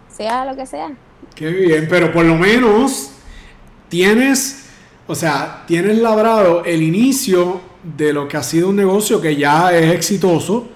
[0.08, 0.91] sea lo que sea.
[1.36, 3.12] Qué bien, pero por lo menos
[3.89, 4.66] tienes,
[5.07, 7.61] o sea, tienes labrado el inicio
[7.97, 10.67] de lo que ha sido un negocio que ya es exitoso,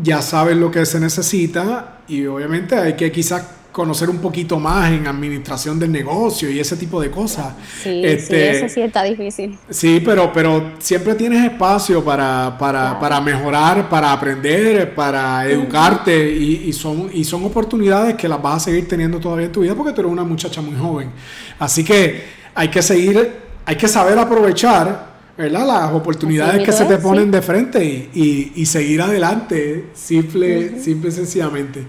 [0.00, 4.90] ya sabes lo que se necesita y obviamente hay que quizás conocer un poquito más
[4.90, 7.54] en administración del negocio y ese tipo de cosas.
[7.80, 9.56] Sí, este, eso sí está difícil.
[9.70, 16.72] Sí, pero, pero siempre tienes espacio para, para, para mejorar, para aprender, para educarte y,
[16.72, 19.92] son, y son oportunidades que las vas a seguir teniendo todavía en tu vida porque
[19.92, 21.12] tú eres una muchacha muy joven.
[21.60, 22.24] Así que
[22.56, 23.32] hay que seguir,
[23.68, 25.66] hay que saber aprovechar ¿verdad?
[25.66, 31.86] Las oportunidades que se te ponen de frente y, seguir adelante, simple, simple y sencillamente.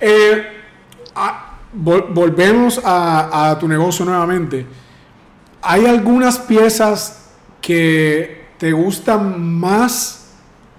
[0.00, 0.42] Eh,
[1.74, 4.64] volvemos a, tu negocio nuevamente.
[5.60, 10.28] ¿Hay algunas piezas que te gustan más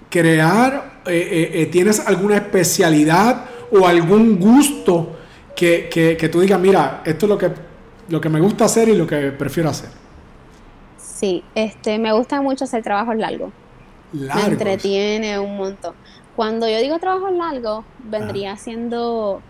[0.09, 1.01] crear?
[1.05, 5.17] Eh, eh, ¿Tienes alguna especialidad o algún gusto
[5.53, 7.51] que, que, que tú digas, mira, esto es lo que,
[8.07, 10.03] lo que me gusta hacer y lo que prefiero hacer.
[11.23, 13.53] Sí, este, me gusta mucho hacer trabajos largos.
[14.11, 15.95] Me entretiene un montón.
[16.35, 19.41] Cuando yo digo trabajos largos, vendría siendo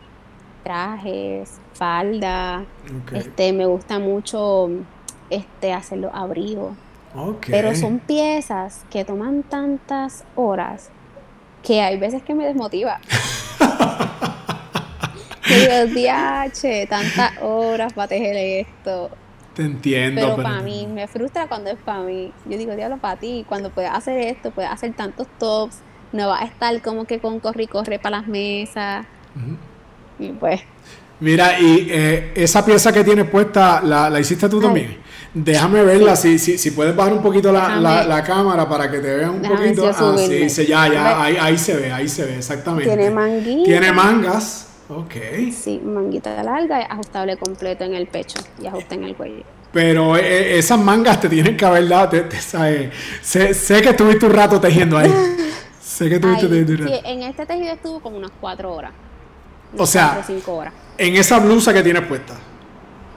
[0.63, 2.63] trajes, falda.
[3.11, 4.69] Este, me gusta mucho
[5.31, 6.75] este hacer los abrigos.
[7.47, 10.91] Pero son piezas que toman tantas horas
[11.63, 12.99] que hay veces que me desmotiva.
[15.47, 18.35] que digo, tantas horas para tejer
[18.67, 19.09] esto.
[19.55, 20.21] Te entiendo.
[20.21, 22.31] Pero, para mí, me frustra cuando es para mí.
[22.45, 25.77] Yo digo, diablo, para ti, cuando puedes hacer esto, puedes hacer tantos tops,
[26.11, 29.05] no vas a estar como que con corre y corre para las mesas.
[30.17, 30.61] Y pues.
[31.19, 34.97] Mira, y eh, esa pieza que tienes puesta, ¿la, hiciste tú también?
[35.33, 39.15] Déjame verla, si, si, si, puedes bajar un poquito la, la, cámara para que te
[39.15, 39.87] vean un poquito.
[39.87, 42.85] Ah, sí, ya, ya, ahí, ahí, se ve, ahí se ve, exactamente.
[42.85, 43.63] Tiene manguitas.
[43.63, 44.67] Tiene mangas.
[44.89, 45.13] Ok.
[45.51, 49.43] Sí, manguita larga ajustable completo en el pecho y ajuste en el cuello.
[49.71, 54.33] Pero eh, eh, esas mangas te tienen que haber dado, sé, sé, que estuviste un
[54.33, 55.11] rato tejiendo ahí.
[55.81, 56.93] sé que estuviste tejiendo un rato.
[56.93, 58.91] Sí, en este tejido estuvo como unas cuatro horas.
[59.75, 60.73] O sea, cinco horas.
[60.97, 62.35] en esa blusa que tienes puesta.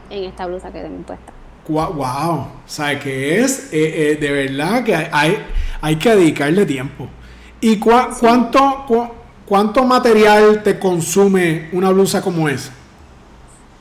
[0.09, 1.33] En esta blusa que tengo puesta.
[1.69, 3.69] Wow, ¿sabes qué es?
[3.73, 5.45] Eh, de verdad que hay,
[5.83, 7.09] hay que dedicarle tiempo.
[7.61, 8.87] ¿Y cuánto,
[9.47, 12.73] ¿Cuánto material te consume una blusa como esa?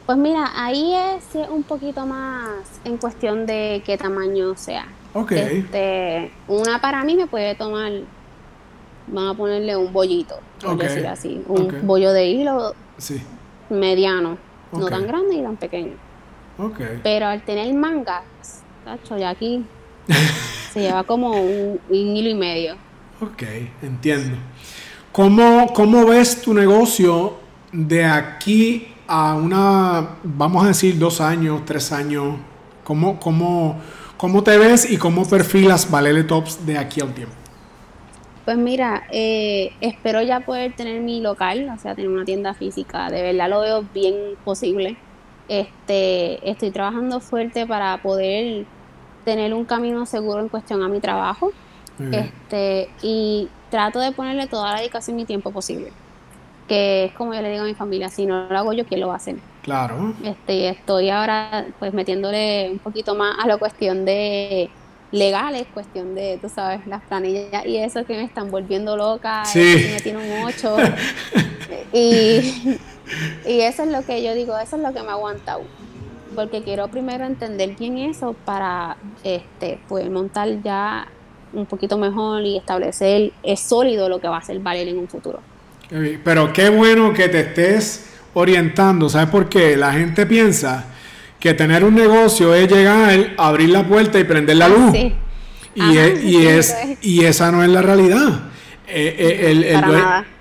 [0.06, 4.86] Pues mira, ahí es un poquito más en cuestión de qué tamaño sea.
[5.14, 5.32] Ok.
[5.32, 7.92] Este, una para mí me puede tomar,
[9.08, 12.76] vamos a ponerle un bollito, por decir así, un bollo de hilo
[13.72, 14.38] mediano,
[14.72, 15.94] no tan grande y tan pequeño.
[17.02, 18.24] Pero al tener mangas,
[18.84, 19.66] tacho, ya aquí
[20.72, 22.76] se lleva como un hilo y medio.
[23.20, 23.44] Ok,
[23.82, 24.38] entiendo.
[25.16, 27.36] ¿Cómo, ¿Cómo ves tu negocio
[27.72, 32.36] de aquí a una, vamos a decir, dos años, tres años?
[32.84, 33.80] ¿Cómo, cómo,
[34.18, 37.34] cómo te ves y cómo perfilas Valele Tops de aquí a un tiempo?
[38.44, 43.10] Pues mira, eh, espero ya poder tener mi local, o sea, tener una tienda física.
[43.10, 44.98] De verdad lo veo bien posible.
[45.48, 48.66] Este, estoy trabajando fuerte para poder
[49.24, 51.54] tener un camino seguro en cuestión a mi trabajo.
[52.00, 55.92] Este, y trato de ponerle toda la dedicación y tiempo posible.
[56.68, 59.00] Que es como yo le digo a mi familia, si no lo hago yo, ¿quién
[59.02, 59.36] lo va a hacer?
[59.62, 60.14] Claro.
[60.24, 64.70] Este, estoy ahora pues metiéndole un poquito más a la cuestión de
[65.12, 69.88] legales, cuestión de, tú sabes, las planillas y eso que me están volviendo loca, sí.
[69.92, 70.78] me tiene un 8.
[71.94, 72.80] y,
[73.48, 75.62] y eso es lo que yo digo, eso es lo que me ha aguantado.
[76.36, 81.08] Porque quiero primero entender bien eso para este, pues montar ya
[81.56, 85.08] un poquito mejor y establecer es sólido lo que va a ser valer en un
[85.08, 85.40] futuro.
[86.24, 89.78] Pero qué bueno que te estés orientando, ¿sabes por qué?
[89.78, 90.86] La gente piensa
[91.40, 94.96] que tener un negocio es llegar, abrir la puerta y prender la ah, luz.
[95.76, 98.50] Y, y, es, y esa no es la realidad.
[98.88, 99.64] Eh, eh, el,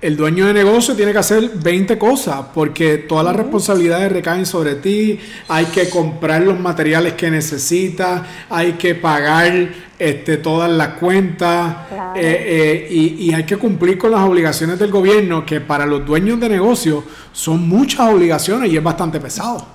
[0.01, 4.75] el, dueño, de negocio tiene que hacer 20 cosas porque todas las responsabilidades recaen sobre
[4.75, 11.75] ti, hay que comprar los materiales que necesita, hay que pagar este, todas las cuentas
[12.15, 16.49] eh, y, hay que cumplir con las obligaciones del gobierno que para los dueños de
[16.49, 19.65] negocio son muchas obligaciones y es bastante pesado.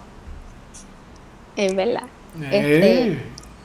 [1.56, 2.04] Es verdad.
[2.40, 3.18] Este,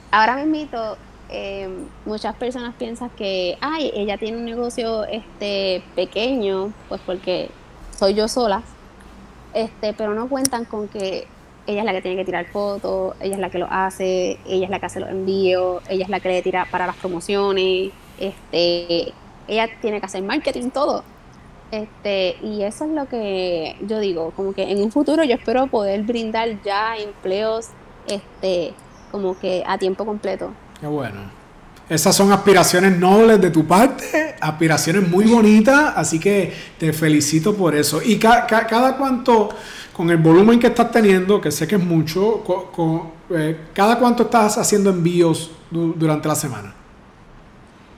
[0.09, 0.97] ahora me invito
[1.29, 1.69] eh,
[2.05, 7.49] muchas personas piensan que, ay, ella tiene un negocio este pequeño, pues porque
[7.97, 8.61] soy yo sola,
[9.53, 11.27] este, pero no cuentan con que
[11.67, 14.65] ella es la que tiene que tirar fotos, ella es la que lo hace, ella
[14.65, 17.91] es la que hace los envíos, ella es la que le tira para las promociones,
[18.19, 19.13] este,
[19.47, 21.03] ella tiene que hacer marketing, todo.
[21.71, 25.65] Este, y eso es lo que yo digo, como que en un futuro yo espero
[25.67, 27.69] poder brindar ya empleos
[28.07, 28.73] este,
[29.11, 31.45] como que a tiempo completo Qué bueno.
[31.87, 37.75] Esas son aspiraciones nobles de tu parte, aspiraciones muy bonitas, así que te felicito por
[37.75, 38.01] eso.
[38.01, 39.49] Y cada cuánto,
[39.93, 42.43] con el volumen que estás teniendo, que sé que es mucho,
[43.29, 46.73] eh, cada cuánto estás haciendo envíos durante la semana.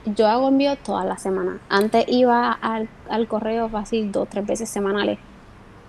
[0.04, 1.56] Yo hago envíos todas las semanas.
[1.70, 5.18] Antes iba al, al correo fácil dos, tres veces semanales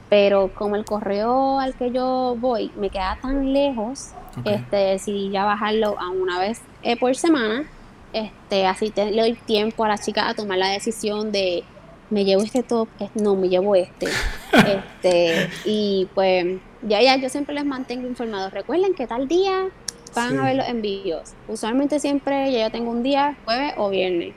[0.09, 4.09] pero como el correo al que yo voy me queda tan lejos,
[4.45, 7.65] este, decidí ya bajarlo a una vez eh, por semana,
[8.13, 11.63] este, así te, le doy tiempo a la chica a tomar la decisión de
[12.09, 14.07] me llevo este top, no, me llevo este,
[14.53, 19.67] este, y pues ya, ya, yo siempre les mantengo informados, recuerden que tal día
[20.15, 24.33] van a ver los envíos, usualmente siempre ya yo tengo un día, jueves o viernes,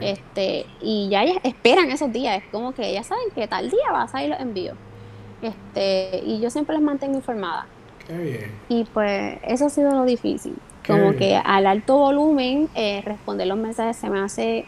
[0.00, 3.92] este, y ya ellas esperan esos días, es como que ya saben que tal día
[3.92, 4.76] va a salir los envíos.
[5.42, 7.66] Este, y yo siempre les mantengo informada.
[8.06, 8.50] Qué bien.
[8.68, 10.54] Y pues eso ha sido lo difícil.
[10.86, 14.64] como que al alto volumen eh, responder los mensajes se me hace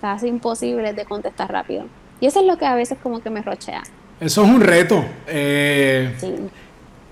[0.00, 1.84] casi imposible de contestar rápido.
[2.20, 3.82] Y eso es lo que a veces como que me rochea.
[4.20, 5.04] Eso es un reto.
[5.26, 6.34] Eh, sí.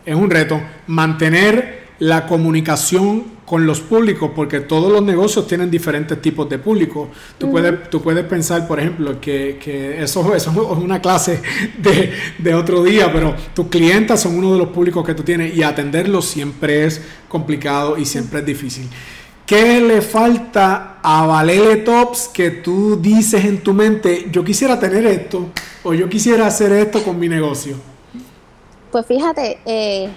[0.05, 0.61] Es un reto.
[0.87, 7.11] Mantener la comunicación con los públicos, porque todos los negocios tienen diferentes tipos de público.
[7.37, 11.43] Tú, puedes, tú puedes pensar, por ejemplo, que, que eso, eso, es una clase
[11.77, 15.55] de, de, otro día, pero tus clientes son uno de los públicos que tú tienes
[15.55, 18.89] y atenderlos siempre es complicado y siempre es difícil.
[19.45, 25.05] ¿Qué le falta a Valele Tops que tú dices en tu mente, yo quisiera tener
[25.05, 25.51] esto
[25.83, 27.77] o yo quisiera hacer esto con mi negocio?
[28.91, 30.09] Pues fíjate, eh,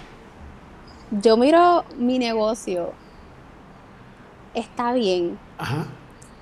[1.12, 2.94] yo miro mi negocio,
[4.56, 5.38] está bien,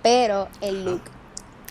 [0.01, 1.01] pero el look.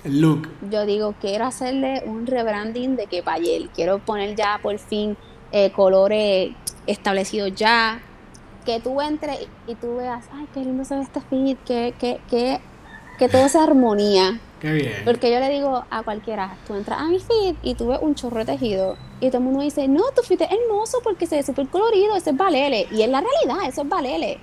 [0.04, 0.48] El look.
[0.70, 5.16] Yo digo, quiero hacerle un rebranding de que Payel, quiero poner ya por fin
[5.52, 6.52] eh, colores
[6.86, 8.02] establecidos ya,
[8.64, 12.20] que tú entres y, tú veas, ay, qué lindo se ve este feed, que, que,
[12.28, 12.60] que,
[13.18, 14.40] que todo sea armonía.
[14.60, 15.02] Qué bien.
[15.04, 18.14] Porque yo le digo a cualquiera, tú entras a mi feed y tú ves un
[18.14, 21.44] chorro de tejido y todo el mundo dice, no, feed es hermoso porque se ve
[21.44, 22.88] súper colorido, eso es Valele.
[22.90, 24.38] Y es la realidad, eso es Valele.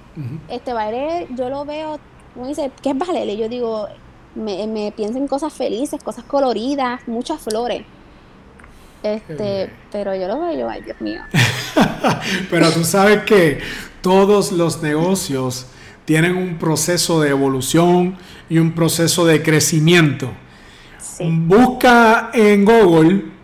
[0.48, 2.00] Este Valele, yo lo veo,
[2.38, 3.36] uno dice, ¿qué es Valele?
[3.36, 3.90] Yo digo,
[4.36, 7.84] me, me pienso en cosas felices, cosas coloridas, muchas flores.
[9.04, 11.24] Este, pero yo lo veo, ay Dios mío.
[12.50, 13.60] pero tú sabes que
[14.02, 15.66] todos los negocios
[16.06, 18.18] tienen un proceso de evolución
[18.50, 20.30] y un proceso de crecimiento.
[21.20, 23.39] Busca en Google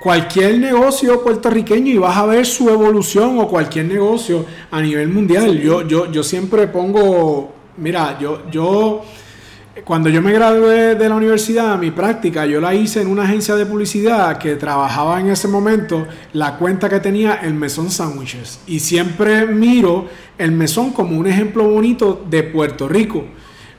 [0.00, 5.60] cualquier negocio puertorriqueño y vas a ver su evolución o cualquier negocio a nivel mundial.
[5.60, 9.02] Yo, yo, yo siempre pongo, mira, yo, yo
[9.84, 13.56] cuando yo me gradué de la universidad, mi práctica, yo la hice en una agencia
[13.56, 18.60] de publicidad que trabajaba en ese momento la cuenta que tenía el Mesón Sandwiches.
[18.66, 20.06] Y siempre miro
[20.38, 23.24] el Mesón como un ejemplo bonito de Puerto Rico.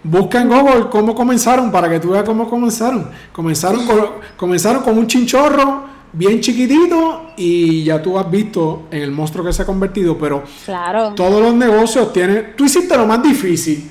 [0.04, 3.10] Busca en Google cómo comenzaron para que tú veas cómo comenzaron.
[3.32, 4.06] Comenzaron con,
[4.38, 9.54] comenzaron con un chinchorro bien chiquitito y ya tú has visto en el monstruo que
[9.54, 11.14] se ha convertido, pero claro.
[11.16, 12.54] todos los negocios tienen...
[12.56, 13.90] Tú hiciste lo más difícil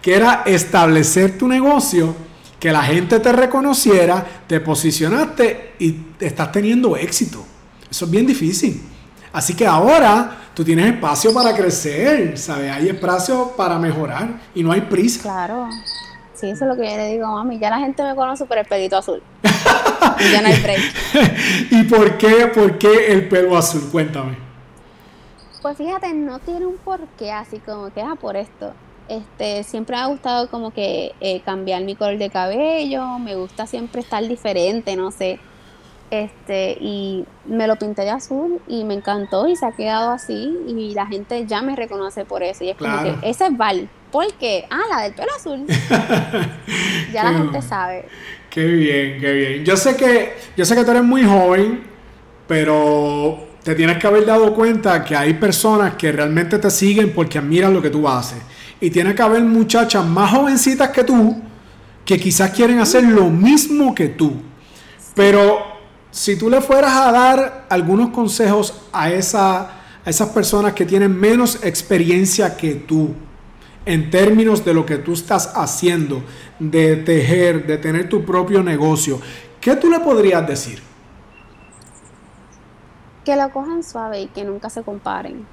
[0.00, 2.14] que era establecer tu negocio,
[2.58, 7.44] que la gente te reconociera, te posicionaste y estás teniendo éxito.
[7.90, 8.82] Eso es bien difícil.
[9.32, 12.72] Así que ahora tú tienes espacio para crecer, ¿sabes?
[12.72, 15.22] Hay espacio para mejorar y no hay prisa.
[15.22, 15.68] Claro.
[16.34, 17.58] Sí, eso es lo que yo le digo, mami.
[17.58, 19.22] Ya la gente me conoce por el pelito azul.
[20.20, 20.80] y ya no hay break.
[21.70, 23.88] ¿Y por qué, por qué el pelo azul?
[23.90, 24.36] Cuéntame.
[25.62, 28.72] Pues fíjate, no tiene un porqué así como que, ah, por esto.
[29.08, 33.66] Este, siempre me ha gustado como que eh, cambiar mi color de cabello, me gusta
[33.66, 35.40] siempre estar diferente, no sé.
[36.10, 40.56] Este, y me lo pinté de azul y me encantó y se ha quedado así
[40.66, 42.64] y la gente ya me reconoce por eso.
[42.64, 43.88] Y es como que ese es Val.
[44.10, 44.66] ¿Por qué?
[44.70, 45.66] Ah, la del pelo azul.
[47.12, 48.06] ya la gente sabe.
[48.58, 49.64] Qué bien, qué bien.
[49.64, 51.80] Yo sé que, yo sé que tú eres muy joven,
[52.48, 57.38] pero te tienes que haber dado cuenta que hay personas que realmente te siguen porque
[57.38, 58.38] admiran lo que tú haces.
[58.80, 61.40] Y tiene que haber muchachas más jovencitas que tú
[62.04, 64.32] que quizás quieren hacer lo mismo que tú.
[65.14, 65.60] Pero
[66.10, 69.60] si tú le fueras a dar algunos consejos a, esa,
[70.04, 73.14] a esas personas que tienen menos experiencia que tú,
[73.88, 76.22] en términos de lo que tú estás haciendo,
[76.58, 79.18] de tejer, de tener tu propio negocio,
[79.62, 80.82] ¿qué tú le podrías decir?
[83.24, 85.46] Que lo cojan suave y que nunca se comparen.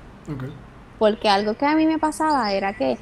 [0.99, 2.97] Porque algo que a mí me pasaba era que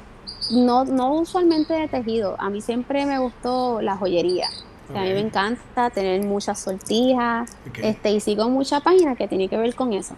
[0.52, 2.36] no, no usualmente de tejido.
[2.38, 4.46] A mí siempre me gustó la joyería.
[4.90, 7.50] A mí me encanta tener muchas sortijas.
[7.82, 10.14] Este, y sigo muchas páginas que tienen que ver con eso.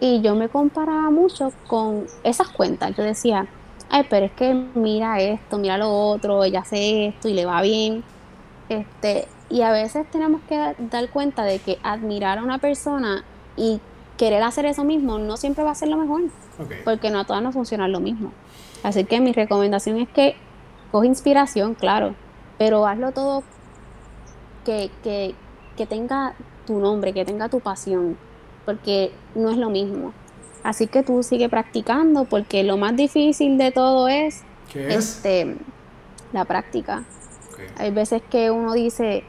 [0.00, 2.94] Y yo me comparaba mucho con esas cuentas.
[2.94, 3.48] Yo decía,
[3.90, 7.62] ay, pero es que mira esto, mira lo otro, ella hace esto y le va
[7.62, 8.04] bien.
[8.68, 13.24] Este, y a veces tenemos que dar cuenta de que admirar a una persona
[13.56, 13.80] y
[14.16, 16.22] querer hacer eso mismo no siempre va a ser lo mejor.
[16.84, 18.32] Porque no a todas nos funciona lo mismo.
[18.82, 20.36] Así que mi recomendación es que
[20.92, 22.14] coge inspiración, claro,
[22.58, 23.42] pero hazlo todo
[24.64, 26.34] que, que, tenga
[26.66, 28.16] tu nombre, que tenga tu pasión,
[28.64, 30.12] porque no es lo mismo.
[30.64, 34.42] Así que tú sigue practicando, porque lo más difícil de todo es,
[34.74, 35.56] Este,
[36.32, 37.04] la práctica.
[37.76, 39.22] Hay veces que uno dice,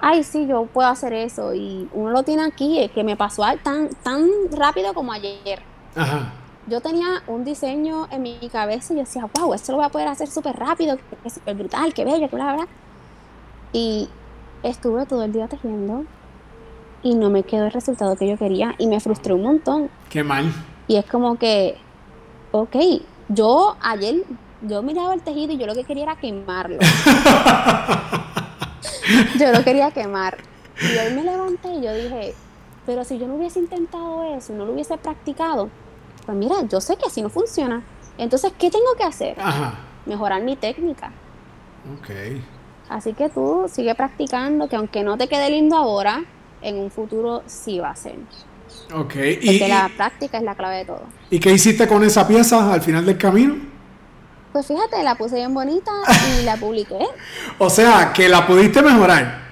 [0.00, 3.44] ay, sí, yo puedo hacer eso, y uno lo tiene aquí, es que me pasó
[3.62, 5.62] tan, tan rápido como ayer.
[5.96, 6.34] Ajá
[6.66, 9.90] yo tenía un diseño en mi cabeza y yo decía, wow, esto lo voy a
[9.90, 12.66] poder hacer súper rápido, que es súper brutal, que bello, que bla, bla.
[13.72, 14.08] Y
[14.62, 16.04] estuve todo el día tejiendo
[17.04, 19.90] y no me quedó el resultado que yo quería y me frustré un montón.
[20.08, 20.52] Qué mal.
[20.88, 21.76] Y es como que,
[22.50, 22.74] ok,
[23.28, 24.24] yo ayer,
[24.62, 26.78] yo miraba el tejido y yo lo que quería era quemarlo.
[29.38, 30.38] yo lo quería quemar.
[30.80, 32.34] Y hoy me levanté y yo dije,
[32.86, 35.68] pero si yo no hubiese intentado eso, no lo hubiese practicado,
[36.24, 37.82] pues mira, yo sé que así no funciona.
[38.16, 39.36] Entonces, ¿qué tengo que hacer?
[40.06, 41.12] Mejorar mi técnica.
[41.98, 42.40] Ok.
[42.88, 46.24] Así que tú sigue practicando, que aunque no te quede lindo ahora,
[46.64, 48.16] en un futuro sí va a ser.
[48.92, 49.14] Ok.
[49.14, 51.02] Porque la práctica es la clave de todo.
[51.30, 53.54] ¿Y qué hiciste con esa pieza al final del camino?
[54.52, 55.92] Pues fíjate, la puse bien bonita
[56.38, 57.06] y la publiqué.
[57.58, 59.42] o sea, que la pudiste mejorar.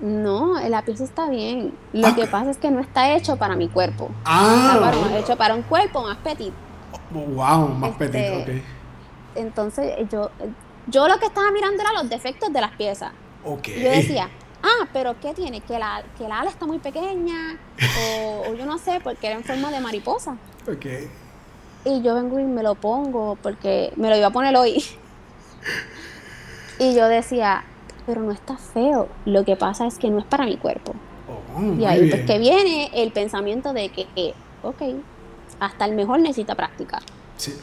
[0.00, 1.72] No, la pieza está bien.
[1.92, 4.10] Lo que pasa es que no está hecho para mi cuerpo.
[4.24, 4.72] Ah.
[4.74, 6.52] Está para, hecho para un cuerpo más petit.
[7.10, 8.62] Wow, más este, petit, ok.
[9.36, 10.30] Entonces, yo,
[10.86, 13.12] yo lo que estaba mirando era los defectos de las piezas.
[13.44, 13.68] Ok.
[13.68, 14.28] yo decía,
[14.62, 15.60] ah, pero ¿qué tiene?
[15.60, 17.58] Que la, que la ala está muy pequeña,
[18.48, 20.36] o, yo no sé, porque era en forma de mariposa.
[20.68, 20.86] Ok.
[21.84, 24.84] Y yo vengo y me lo pongo, porque me lo iba a poner hoy.
[26.78, 27.64] y yo decía,
[28.06, 30.94] pero no está feo, lo que pasa es que no es para mi cuerpo.
[31.28, 34.82] Oh, y ahí es que viene el pensamiento de que, ok,
[35.60, 37.00] hasta el mejor necesita práctica.
[37.36, 37.56] Sí.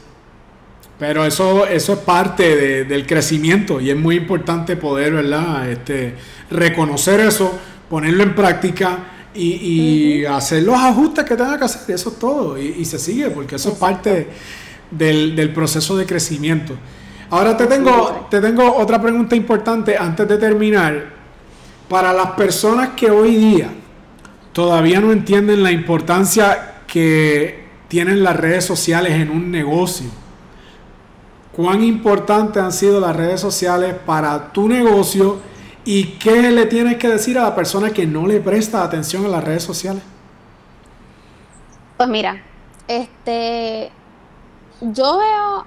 [0.99, 5.69] Pero eso, eso es parte del crecimiento y es muy importante poder, ¿verdad?
[5.69, 6.13] Este,
[6.49, 7.57] reconocer eso,
[7.89, 8.99] ponerlo en práctica
[9.33, 11.95] y, hacer los ajustes que tenga que hacer.
[11.95, 12.57] Eso es todo.
[12.57, 14.27] Y, se sigue porque eso es parte
[14.91, 16.75] del, del, proceso de crecimiento.
[17.29, 21.11] Ahora te tengo, te tengo otra pregunta importante antes de terminar.
[21.89, 23.69] Para las personas que hoy día
[24.53, 30.07] todavía no entienden la importancia que tienen las redes sociales en un negocio,
[31.55, 35.39] cuán importantes han sido las redes sociales para tu negocio
[35.85, 39.27] y qué le tienes que decir a la persona que no le presta atención a
[39.27, 40.01] las redes sociales.
[41.97, 42.41] Pues mira,
[42.87, 43.91] este,
[44.81, 45.65] yo veo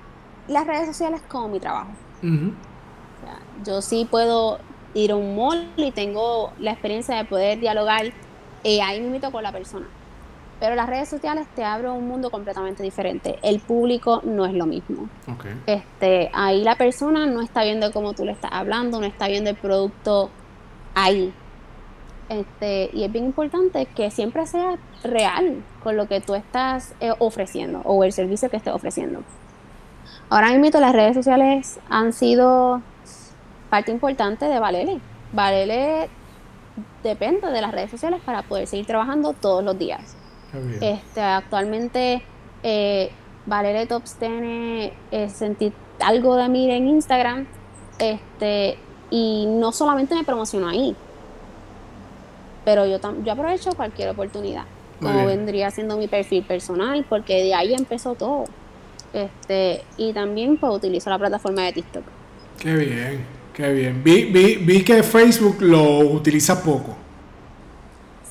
[0.48, 1.90] las redes sociales como mi trabajo.
[3.64, 4.58] yo sí puedo
[4.94, 8.06] ir a un mall y tengo la experiencia de poder dialogar
[8.62, 9.86] y ahí me invito con la persona.
[10.58, 13.38] Pero las redes sociales te abren un mundo completamente diferente.
[13.42, 15.08] El público no es lo mismo.
[15.66, 19.50] Este, ahí la persona no está viendo cómo tú le estás hablando, no está viendo
[19.50, 20.30] el producto
[20.94, 21.32] ahí.
[22.30, 27.12] Este, y es bien importante que siempre sea real con lo que tú estás eh,
[27.18, 29.22] ofreciendo o el servicio que estés ofreciendo.
[30.30, 32.82] Ahora mismo las redes sociales han sido
[33.70, 35.00] parte importante de Valele.
[35.32, 36.08] Valele
[37.02, 40.16] depende de las redes sociales para poder seguir trabajando todos los días.
[40.80, 42.22] Este, actualmente
[42.62, 43.10] eh,
[43.46, 47.46] Valeria Tops tiene eh, sentir algo de mí en Instagram
[47.98, 48.76] este,
[49.10, 50.94] y no solamente me promociono ahí,
[52.64, 54.64] pero yo, yo aprovecho cualquier oportunidad,
[55.00, 58.44] como vendría siendo mi perfil personal, porque de ahí empezó todo.
[59.12, 62.02] Este, y también pues, utilizo la plataforma de TikTok.
[62.58, 64.02] Qué bien, qué bien.
[64.02, 66.96] Vi, vi, vi que Facebook lo utiliza poco.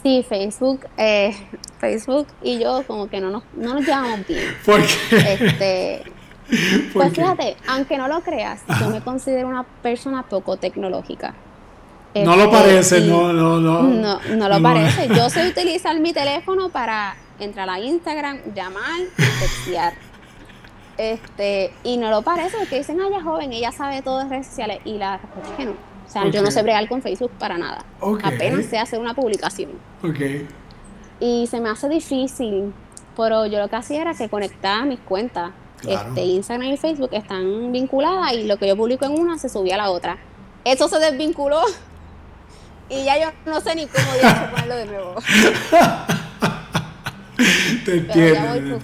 [0.06, 1.36] Sí, Facebook, eh,
[1.80, 4.56] Facebook y yo como que no nos, no nos llevamos bien.
[4.64, 5.34] ¿Por qué?
[5.34, 6.04] Este,
[6.94, 11.34] pues fíjate, aunque no lo creas, yo me considero una persona poco tecnológica.
[12.14, 13.82] no lo este, parece, no, no, no.
[13.82, 15.08] No, no lo parece.
[15.08, 19.94] Yo sé utilizar mi teléfono para entrar a Instagram, llamar y textear.
[21.00, 24.30] Este, y no lo parece porque dicen, ah, ella es joven, ella sabe todo de
[24.30, 24.82] redes sociales.
[24.86, 25.95] Y la respuesta es que no.
[26.08, 27.84] O sea, yo no sé bregar con Facebook para nada.
[28.24, 29.72] Apenas sé hacer una publicación.
[30.04, 30.48] Okay.
[31.20, 32.74] Y se me hace difícil,
[33.16, 35.52] pero yo lo que hacía era que conectaba mis cuentas.
[35.88, 39.76] Este, Instagram y Facebook están vinculadas y lo que yo publico en una se subía
[39.76, 40.18] a la otra.
[40.64, 41.62] Eso se desvinculó
[42.90, 44.06] y ya yo no sé ni cómo
[44.52, 45.16] ponerlo de nuevo.
[47.86, 48.80] te entiendo,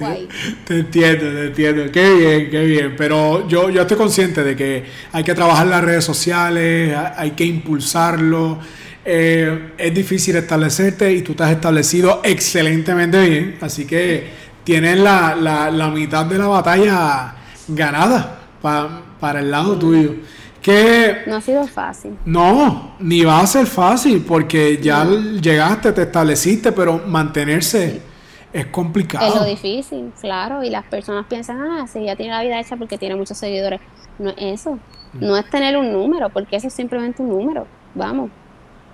[0.66, 1.92] te, entiendo, te entiendo.
[1.92, 2.96] Qué bien, qué bien.
[2.96, 7.44] Pero yo, yo estoy consciente de que hay que trabajar las redes sociales, hay que
[7.44, 8.60] impulsarlo.
[9.04, 13.58] Eh, es difícil establecerte y tú te has establecido excelentemente bien.
[13.60, 14.30] Así que
[14.64, 17.36] tienes la, la, mitad de la batalla
[17.68, 20.14] ganada para el lado tuyo.
[20.62, 22.12] Que no ha sido fácil.
[22.24, 28.11] No, ni va a ser fácil porque ya llegaste, te estableciste, pero mantenerse
[28.54, 29.28] es complicado.
[29.28, 32.76] Es lo difícil, claro, y las personas piensan, ah, sí, ya tiene la vida hecha
[32.76, 33.80] porque tiene muchos seguidores.
[34.20, 34.74] No es eso,
[35.14, 35.26] mm.
[35.26, 38.30] no es tener un número, porque eso es simplemente un número, vamos.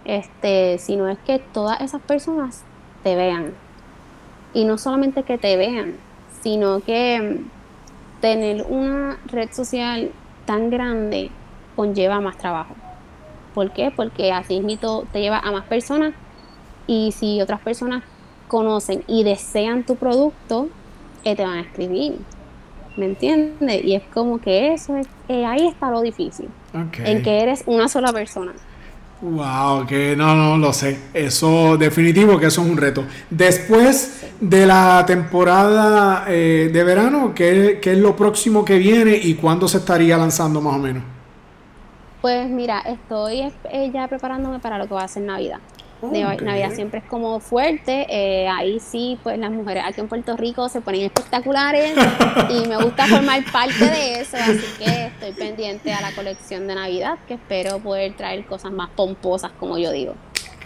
[0.05, 2.63] Este, sino es que todas esas personas
[3.03, 3.53] te vean.
[4.53, 5.95] Y no solamente que te vean,
[6.41, 10.11] sino que mm, tener una red social
[10.45, 11.31] tan grande
[11.75, 12.75] conlleva más trabajo.
[13.53, 13.91] ¿Por qué?
[13.95, 16.13] Porque así mismo te lleva a más personas
[16.85, 18.03] Y si otras personas
[18.47, 20.69] conocen y desean tu producto,
[21.23, 22.17] eh, te van a escribir.
[22.95, 23.83] ¿Me entiendes?
[23.83, 26.49] Y es como que eso es, eh, ahí está lo difícil.
[26.73, 28.53] En que eres una sola persona.
[29.21, 30.97] Wow, que no, no lo sé.
[31.13, 33.03] Eso definitivo que eso es un reto.
[33.29, 39.35] Después de la temporada eh, de verano, ¿qué, ¿qué, es lo próximo que viene y
[39.35, 41.03] cuándo se estaría lanzando más o menos?
[42.21, 43.51] Pues mira, estoy
[43.93, 45.59] ya preparándome para lo que va a ser Navidad.
[46.01, 48.05] Navidad siempre es como fuerte.
[48.09, 51.93] Eh, ahí sí, pues las mujeres aquí en Puerto Rico se ponen espectaculares
[52.49, 54.37] y me gusta formar parte de eso.
[54.37, 58.89] Así que estoy pendiente a la colección de Navidad que espero poder traer cosas más
[58.95, 60.13] pomposas, como yo digo.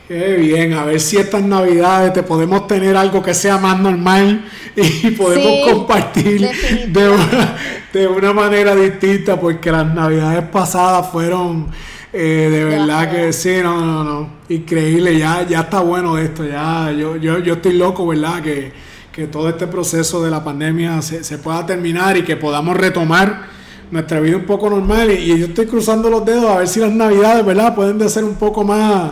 [0.07, 4.43] Qué bien, a ver si estas navidades te podemos tener algo que sea más normal
[4.75, 6.49] y podemos compartir
[6.87, 7.55] de una,
[7.93, 11.71] de una manera distinta, porque las navidades pasadas fueron
[12.13, 14.29] eh, de verdad que sí, no, no, no.
[14.49, 16.45] Increíble, ya, ya está bueno esto.
[16.45, 18.41] Ya, yo, yo, yo estoy loco, ¿verdad?
[18.41, 18.73] Que,
[19.11, 23.43] que todo este proceso de la pandemia se, se, pueda terminar y que podamos retomar
[23.91, 25.11] nuestra vida un poco normal.
[25.11, 27.75] Y, yo estoy cruzando los dedos a ver si las navidades, ¿verdad?
[27.75, 29.11] Pueden de ser un poco más,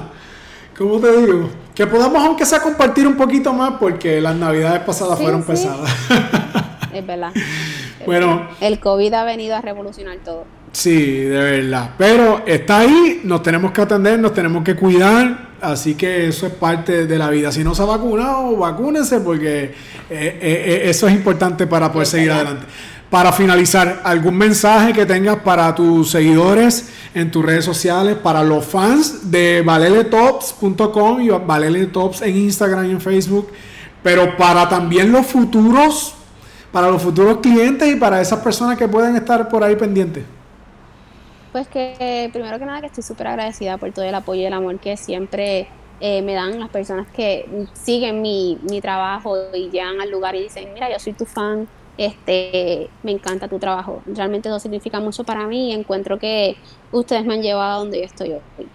[0.77, 1.49] ¿cómo te digo?
[1.75, 5.89] Que podamos, aunque sea, compartir un poquito más, porque las navidades pasadas fueron pesadas.
[6.93, 7.31] es verdad.
[8.05, 8.47] bueno.
[8.59, 10.58] El COVID ha venido a revolucionar todo.
[10.71, 11.91] Sí, de verdad.
[11.97, 16.53] Pero está ahí, nos tenemos que atender, nos tenemos que cuidar, así que eso es
[16.53, 17.51] parte de la vida.
[17.51, 19.73] Si no se ha vacunado, vacúnese porque eh,
[20.09, 22.65] eh, eh, eso es importante para poder seguir adelante.
[23.09, 28.63] Para finalizar, ¿algún mensaje que tengas para tus seguidores en tus redes sociales, para los
[28.63, 33.49] fans de valeletops.com y valeletops en Instagram y en Facebook,
[34.03, 36.13] pero para también los futuros,
[36.71, 40.23] para los futuros clientes y para esas personas que pueden estar por ahí pendientes?
[41.51, 44.53] Pues que primero que nada que estoy súper agradecida por todo el apoyo y el
[44.53, 45.67] amor que siempre
[45.99, 50.43] eh, me dan las personas que siguen mi, mi trabajo y llegan al lugar y
[50.43, 54.03] dicen, mira, yo soy tu fan, este, me encanta tu trabajo.
[54.05, 56.55] Realmente eso significa mucho para mí y encuentro que
[56.91, 58.67] ustedes me han llevado a donde yo estoy hoy.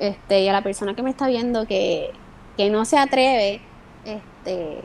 [0.00, 2.10] Este, y a la persona que me está viendo que,
[2.56, 3.60] que no se atreve,
[4.04, 4.82] este,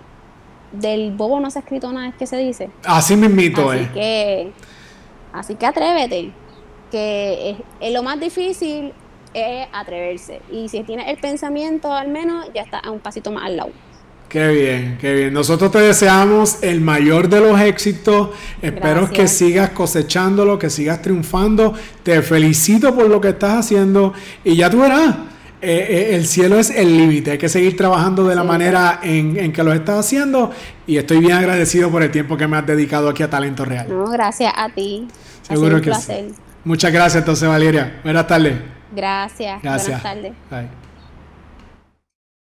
[0.72, 2.70] del bobo no se ha escrito nada, es que se dice.
[2.86, 4.52] Así mismito, así Que,
[5.34, 6.32] así que atrévete
[6.94, 8.94] que es, lo más difícil
[9.34, 10.42] es atreverse.
[10.52, 13.72] Y si tienes el pensamiento, al menos ya está a un pasito más al lado.
[14.30, 15.34] Qué bien, qué bien.
[15.34, 18.30] Nosotros te deseamos el mayor de los éxitos.
[18.62, 21.74] Espero que sigas cosechándolo, que sigas triunfando.
[22.04, 24.14] Te felicito por lo que estás haciendo
[24.44, 25.16] y ya tú verás.
[25.62, 27.32] Eh, eh, el cielo es el límite.
[27.32, 30.52] Hay que seguir trabajando de la manera en, que lo estás haciendo.
[30.86, 33.88] Y estoy bien agradecido por el tiempo que me has dedicado aquí a Talento Real.
[33.90, 35.08] No, gracias a ti.
[35.42, 36.34] Seguro que sí.
[36.64, 38.00] Muchas gracias entonces, Valeria.
[38.04, 38.56] Buenas tardes.
[38.92, 39.62] Gracias.
[39.62, 40.02] gracias.
[40.02, 40.34] Buenas tardes.
[40.50, 40.93] Bye.